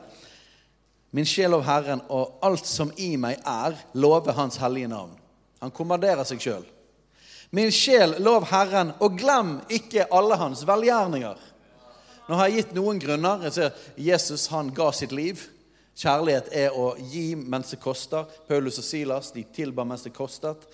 [1.14, 5.14] Min sjel lov Herren, og alt som i meg er, lover Hans hellige navn.
[5.62, 6.66] Han kommanderer seg sjøl.
[7.54, 11.53] Min sjel, lov Herren, og glem ikke alle hans velgjerninger.
[12.24, 13.42] Nå har jeg gitt noen grunner.
[13.44, 15.42] Jeg ser Jesus han ga sitt liv.
[16.00, 18.24] Kjærlighet er å gi mens det koster.
[18.48, 20.64] Paulus og Silas de tilba mens det kostet.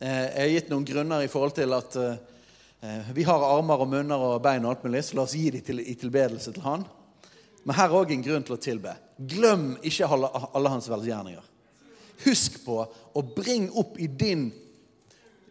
[0.00, 3.92] Eh, jeg har gitt noen grunner i forhold til at eh, vi har armer og
[3.92, 6.88] munner og bein, og alt mulig, så la oss gi dem i tilbedelse til Han.
[7.66, 8.96] Men her er òg en grunn til å tilbe.
[9.20, 11.52] Glem ikke alle hans velgjerninger.
[12.24, 14.48] Husk på å bringe opp i din,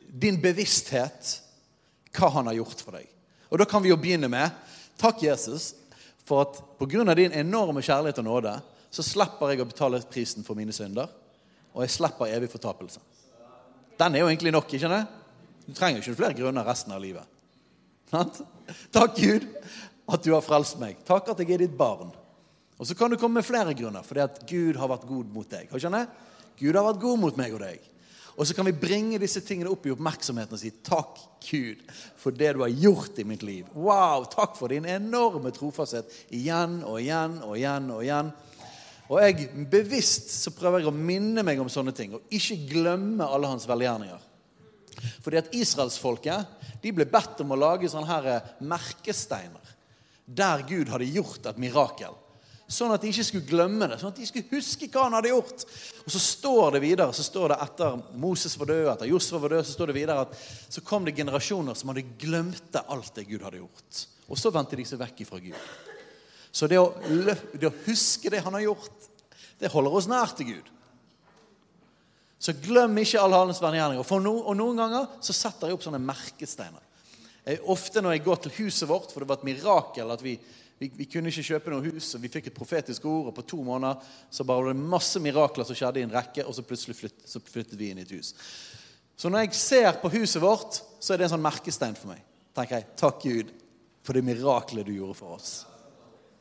[0.09, 1.35] din bevissthet
[2.17, 3.11] hva han har gjort for deg.
[3.53, 4.64] Og Da kan vi jo begynne med
[5.01, 5.73] Takk, Jesus,
[6.25, 7.13] for at pga.
[7.13, 8.55] din enorme kjærlighet og nåde
[8.89, 11.09] så slipper jeg å betale prisen for mine synder,
[11.75, 13.01] og jeg slipper evig fortapelse.
[13.99, 15.05] Den er jo egentlig nok, ikke det?
[15.65, 17.23] Du trenger ikke flere grunner resten av livet.
[18.11, 19.47] Takk, Gud,
[20.07, 21.01] at du har frelst meg.
[21.07, 22.13] Takk at jeg er ditt barn.
[22.79, 25.49] Og så kan du komme med flere grunner, fordi at Gud har vært god mot
[25.49, 25.71] deg.
[25.71, 26.07] Har
[26.55, 27.83] Gud har vært god mot meg og deg.
[28.35, 31.83] Og så kan vi bringe disse tingene opp i oppmerksomheten og si takk, Gud,
[32.19, 33.67] for det du har gjort i mitt liv.
[33.77, 38.31] Wow, takk for din enorme trofasthet igjen og igjen og igjen og igjen.
[39.05, 43.27] Og jeg bevisst så prøver jeg å minne meg om sånne ting og ikke glemme
[43.27, 44.31] alle hans velgjerninger.
[45.23, 49.73] Fordi at israelsfolket de ble bedt om å lage sånne her merkesteiner
[50.25, 52.15] der Gud hadde gjort et mirakel.
[52.65, 55.29] Sånn at de ikke skulle glemme det, sånn at de skulle huske hva han hadde
[55.29, 55.65] gjort.
[56.01, 59.53] Og så står det videre, så står det etter Moses var død, etter Josfa var
[59.53, 60.39] død, så står det videre at
[60.73, 63.99] så kom det generasjoner som hadde glemt alt det Gud hadde gjort.
[64.25, 65.59] Og så vendte de seg vekk ifra Gud.
[66.55, 66.87] Så det å,
[67.53, 69.11] det å huske det han har gjort,
[69.61, 70.73] det holder oss nær til Gud.
[72.41, 74.19] Så glem ikke all hans vennegjerninger.
[74.25, 76.81] No, og noen ganger så setter jeg opp sånne merkesteiner.
[77.69, 80.35] Ofte når jeg går til huset vårt, for det var et mirakel at vi
[80.79, 83.29] Vi, vi, kunne ikke kjøpe noe hus, og vi fikk et profetisk ord.
[83.29, 84.01] Og på to måneder
[84.33, 87.21] så bare var det masse mirakler som skjedde i en rekke, og så plutselig flytt,
[87.29, 88.33] så flyttet vi inn i et hus.
[89.15, 92.23] Så når jeg ser på huset vårt, så er det en sånn merkestein for meg.
[92.55, 93.51] tenker jeg, Takk, Gud,
[94.03, 95.53] for det miraklet du gjorde for oss.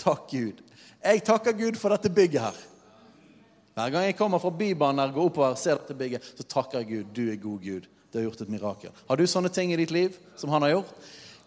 [0.03, 0.62] Takk, Gud.
[1.05, 2.62] Jeg takker Gud for dette bygget her.
[3.74, 6.91] Hver gang jeg kommer fra Bybanen og går oppover ser dette bygget, så takker jeg
[6.91, 7.14] Gud.
[7.14, 7.89] Du er god Gud.
[8.11, 8.93] Du har gjort et mirakel.
[9.09, 10.93] Har du sånne ting i ditt liv som han har gjort?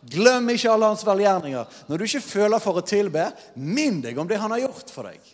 [0.07, 1.79] Glem ikke alle hans velgjerninger.
[1.87, 3.25] Når du ikke føler for å tilbe,
[3.59, 5.33] minn deg om det han har gjort for deg.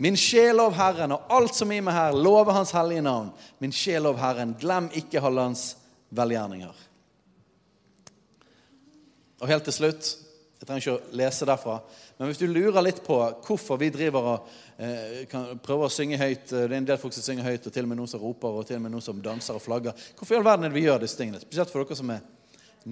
[0.00, 3.34] Min sjel lov Herren, og alt som i meg her, lover Hans hellige navn.
[3.60, 5.64] Min sjel lov Herren, glem ikke alle hans
[6.16, 6.86] velgjerninger.
[9.40, 10.14] Og helt til slutt
[10.60, 11.78] Jeg trenger ikke å lese derfra.
[12.18, 15.22] Men hvis du lurer litt på hvorfor vi driver og eh,
[15.64, 17.88] prøver å synge høyt Det er en del folk som synger høyt, og til og
[17.88, 19.96] med noen som roper, og til og med noen som danser og flagger.
[20.18, 21.40] Hvorfor i all verden er det vi gjør disse tingene?
[21.40, 22.20] Spesielt for dere som er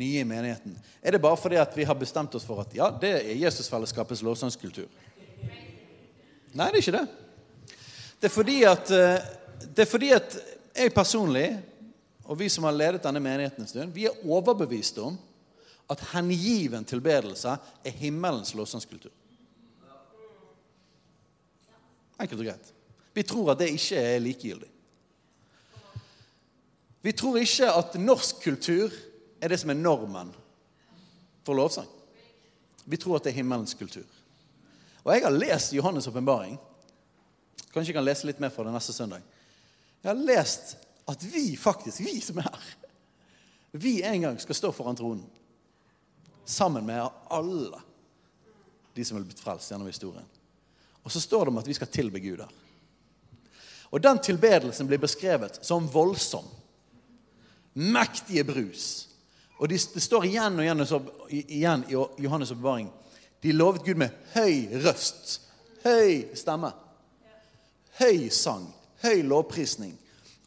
[0.00, 0.80] nye i menigheten.
[1.04, 4.24] Er det bare fordi at vi har bestemt oss for at ja, det er Jesusfellesskapets
[4.24, 4.88] lovsangskultur?
[6.56, 7.06] Nei, det er ikke det.
[8.16, 9.30] Det er fordi at, eh,
[9.68, 10.40] det er fordi at
[10.72, 11.50] jeg personlig,
[12.24, 15.20] og vi som har ledet denne menigheten en stund, vi er overbevist om
[15.88, 19.12] at hengiven tilbedelse er himmelens lovsangskultur.
[22.18, 22.72] Enkelt og greit.
[23.14, 24.70] Vi tror at det ikke er likegyldig.
[27.02, 28.92] Vi tror ikke at norsk kultur
[29.40, 30.32] er det som er normen
[31.46, 31.88] for lovsang.
[32.84, 34.06] Vi tror at det er himmelens kultur.
[35.04, 36.58] Og jeg har lest Johannes' åpenbaring.
[37.72, 39.22] Kanskje jeg kan lese litt mer fra det neste søndag.
[40.02, 40.76] Jeg har lest
[41.08, 42.68] at vi faktisk, vi som er her,
[43.72, 45.24] vi en gang skal stå foran tronen.
[46.48, 47.82] Sammen med alle
[48.96, 50.24] de som er blitt frelst gjennom historien.
[51.04, 52.40] Og så står det om at vi skal tilbe Gud.
[53.92, 56.48] Og den tilbedelsen blir beskrevet som voldsom.
[57.72, 58.86] Mektige brus.
[59.58, 60.82] Og det de står igjen og igjen,
[61.28, 62.88] igjen i Johannes' oppbevaring.
[63.44, 65.38] De lovet Gud med høy røst,
[65.84, 66.72] høy stemme,
[68.00, 68.66] høy sang,
[69.04, 69.94] høy lovprisning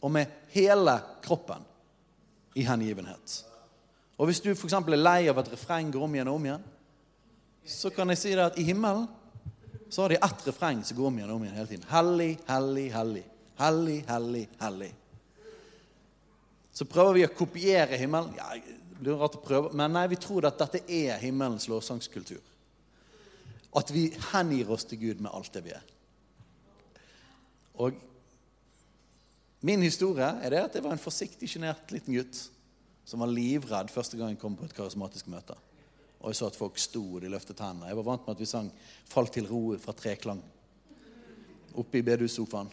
[0.02, 1.64] og med hele kroppen
[2.58, 3.51] i hengivenhet.
[4.22, 4.76] Og Hvis du f.eks.
[4.78, 6.66] er lei av at refreng går om igjen og om igjen,
[7.66, 9.08] så kan jeg si deg at i himmelen
[9.90, 11.88] så har de ett refreng som går om igjen og om igjen hele tiden.
[11.90, 13.24] Hellig, hellig, hellig.
[13.62, 14.92] Hellig, hellig, hellig.
[16.72, 18.38] Så prøver vi å kopiere himmelen.
[18.38, 22.46] Ja, det blir rart å prøve, Men nei, vi tror at dette er himmelens lovsangskultur.
[23.74, 25.92] At vi hengir oss til Gud med alt det vi er.
[27.82, 27.98] Og
[29.66, 32.46] min historie er det at jeg var en forsiktig, sjenert liten gutt
[33.12, 35.57] som var livredd første gang jeg kom på et karismatisk møte.
[36.22, 37.89] Og jeg så at folk sto og de løftet hendene.
[37.89, 38.72] Jeg var vant med at vi sang
[39.09, 40.41] 'Fall til ro' fra treklang
[41.76, 42.70] oppe i bedussofaen.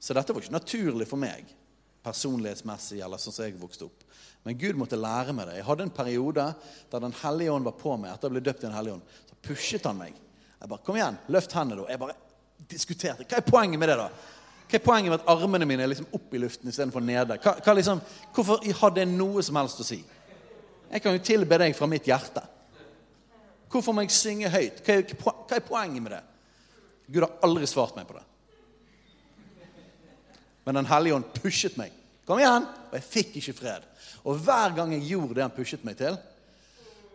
[0.00, 1.44] Så dette var ikke naturlig for meg
[2.02, 4.04] personlighetsmessig eller sånn som jeg vokste opp.
[4.44, 5.56] Men Gud måtte lære meg det.
[5.56, 6.54] Jeg hadde en periode
[6.90, 8.14] der Den hellige ånd var på meg.
[8.14, 9.02] etter å bli døpt i Den hellige ånd.
[9.28, 10.14] Så pushet han meg.
[10.60, 11.90] Jeg bare 'Kom igjen, løft hendene', da.
[11.90, 12.16] Jeg bare
[12.68, 13.24] diskuterte.
[13.24, 14.10] Hva er poenget med det, da?
[14.68, 17.38] Hva er poenget med at armene mine er liksom opp i luften istedenfor nede?
[17.40, 18.02] Hva, hva liksom,
[18.36, 20.02] hvorfor har det noe som helst å si?
[20.88, 22.42] Jeg kan jo tilbe deg fra mitt hjerte.
[23.72, 24.82] Hvorfor må jeg synge høyt?
[24.84, 26.24] Hva er, hva er poenget med det?
[27.08, 28.24] Gud har aldri svart meg på det.
[30.68, 31.94] Men Den hellige ånd pushet meg.
[32.28, 32.66] Kom igjen!
[32.90, 33.88] Og jeg fikk ikke fred.
[34.28, 36.18] Og hver gang jeg gjorde det han pushet meg til,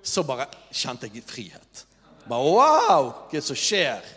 [0.01, 1.85] så bare kjente jeg frihet.
[2.25, 3.11] Bare wow!
[3.29, 4.09] Hva er det som skjer?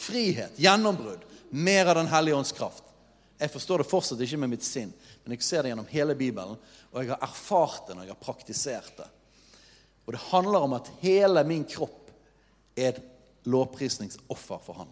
[0.00, 0.56] Frihet.
[0.60, 1.28] Gjennombrudd.
[1.54, 2.82] Mer av Den hellige ånds kraft.
[3.38, 4.90] Jeg forstår det fortsatt ikke med mitt sinn,
[5.22, 6.56] men jeg ser det gjennom hele Bibelen,
[6.90, 9.06] og jeg har erfart det når jeg har praktisert det.
[10.02, 12.10] Og det handler om at hele min kropp
[12.74, 13.00] er et
[13.46, 14.90] lovprisningsoffer for Han.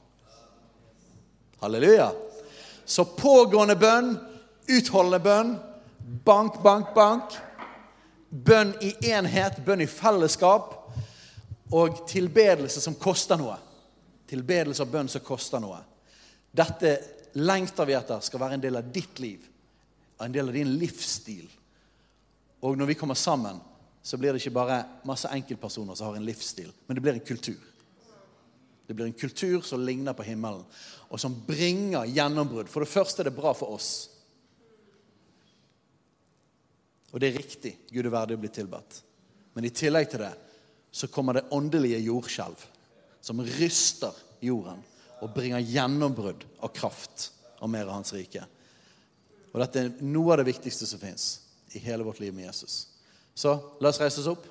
[1.64, 2.12] Halleluja.
[2.84, 4.14] Så pågående bønn,
[4.70, 5.54] utholdende bønn,
[6.24, 7.38] bank, bank, bank.
[8.30, 10.78] Bønn i enhet, bønn i fellesskap
[11.74, 13.58] og tilbedelse som koster noe.
[14.30, 15.82] Tilbedelse og bønn som koster noe.
[16.52, 16.92] Dette
[17.40, 19.44] lengter vi etter skal være en del av ditt liv,
[20.20, 21.48] en del av din livsstil.
[22.62, 23.58] Og når vi kommer sammen,
[24.02, 27.26] så blir det ikke bare masse enkeltpersoner som har en livsstil, men det blir en
[27.26, 27.60] kultur.
[28.86, 30.64] Det blir en kultur som ligner på himmelen,
[31.08, 32.68] og som bringer gjennombrudd.
[32.68, 33.90] For det første er det bra for oss.
[37.12, 37.74] Og det er riktig.
[37.92, 39.02] Gud er verdig å bli tilbedt.
[39.52, 40.32] Men i tillegg til det
[40.92, 42.64] så kommer det åndelige jordskjelv
[43.22, 44.80] som ryster jorden
[45.22, 47.30] og bringer gjennombrudd av kraft
[47.62, 48.42] av mer av Hans rike.
[49.52, 51.26] Og dette er noe av det viktigste som fins
[51.76, 52.86] i hele vårt liv med Jesus.
[53.34, 54.48] Så la oss reise oss opp.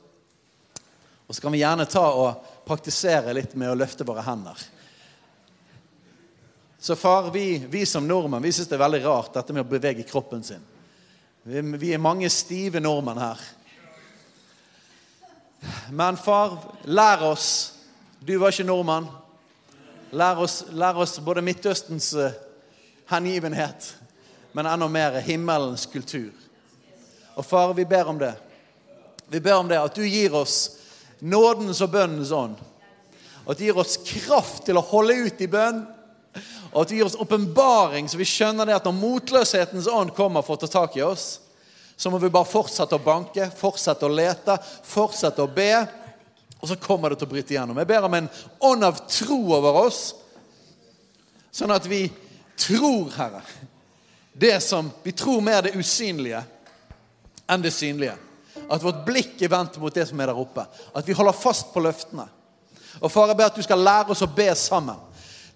[1.28, 4.58] Og så kan vi gjerne ta og praktisere litt med å løfte våre hender.
[6.82, 9.70] Så far, vi, vi som nordmenn vi syns det er veldig rart dette med å
[9.70, 10.64] bevege kroppen sin.
[11.44, 13.44] Vi, vi er mange stive nordmenn her.
[15.94, 16.58] Men far,
[16.90, 17.50] lær oss
[18.22, 19.08] Du var ikke nordmann.
[20.12, 22.34] Lær oss, lær oss både Midtøstens eh,
[23.12, 23.94] hengivenhet,
[24.52, 26.32] men enda mer himmelens kultur.
[27.40, 28.34] Og far, vi ber om det.
[29.32, 30.58] Vi ber om det at du gir oss
[31.24, 32.58] nådens og bønnens ånd.
[33.48, 35.86] At du gir oss kraft til å holde ut i bønn.
[36.74, 40.44] Og at du gir oss åpenbaring, så vi skjønner det at når motløshetens ånd kommer
[40.44, 41.40] for å ta tak i oss,
[41.96, 44.56] så må vi bare fortsette å banke, fortsette å lete,
[44.88, 45.74] fortsette å be.
[46.62, 47.78] Og så kommer det til å bryte igjennom.
[47.82, 48.30] Jeg ber om en
[48.70, 50.02] ånd av tro over oss,
[51.52, 52.06] sånn at vi
[52.62, 53.42] tror, Herre,
[54.34, 56.44] det som Vi tror mer det usynlige
[57.50, 58.16] enn det synlige.
[58.72, 60.64] At vårt blikk er vendt mot det som er der oppe.
[60.96, 62.28] At vi holder fast på løftene.
[63.02, 65.00] Og far, jeg ber at du skal lære oss å be sammen.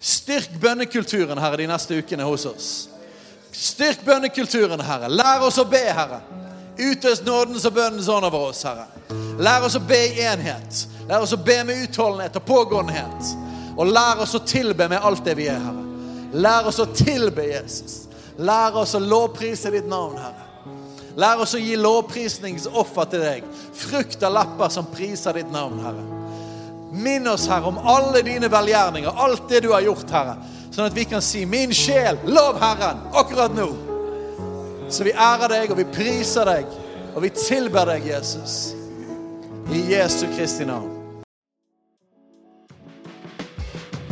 [0.00, 2.68] Styrk bønnekulturen, Herre, de neste ukene hos oss.
[3.52, 5.08] Styrk bønnekulturen, Herre.
[5.08, 6.20] Lær oss å be, Herre.
[6.76, 8.86] Utøs nådens og bønnens ånd over oss, Herre.
[9.40, 10.84] Lær oss å be i enhet.
[11.08, 13.34] Lær oss å be med utholdenhet og pågåenhet.
[13.76, 15.84] Og lær oss å tilbe med alt det vi er, Herre.
[16.36, 18.02] Lær oss å tilbe Jesus.
[18.38, 20.46] Lær oss å lovprise ditt navn, Herre.
[21.16, 23.46] Lær oss å gi lovprisningsoffer til deg.
[23.76, 26.04] Frukt av lepper som priser ditt navn, Herre.
[26.96, 30.36] Minn oss, Herre, om alle dine velgjerninger, alt det du har gjort, Herre.
[30.72, 33.70] Sånn at vi kan si 'Min sjel, lov Herren', akkurat nå.
[34.90, 36.66] Så vi ærer deg, og vi priser deg,
[37.14, 38.74] og vi tilber deg, Jesus.
[39.72, 40.95] I Jesu Kristi navn.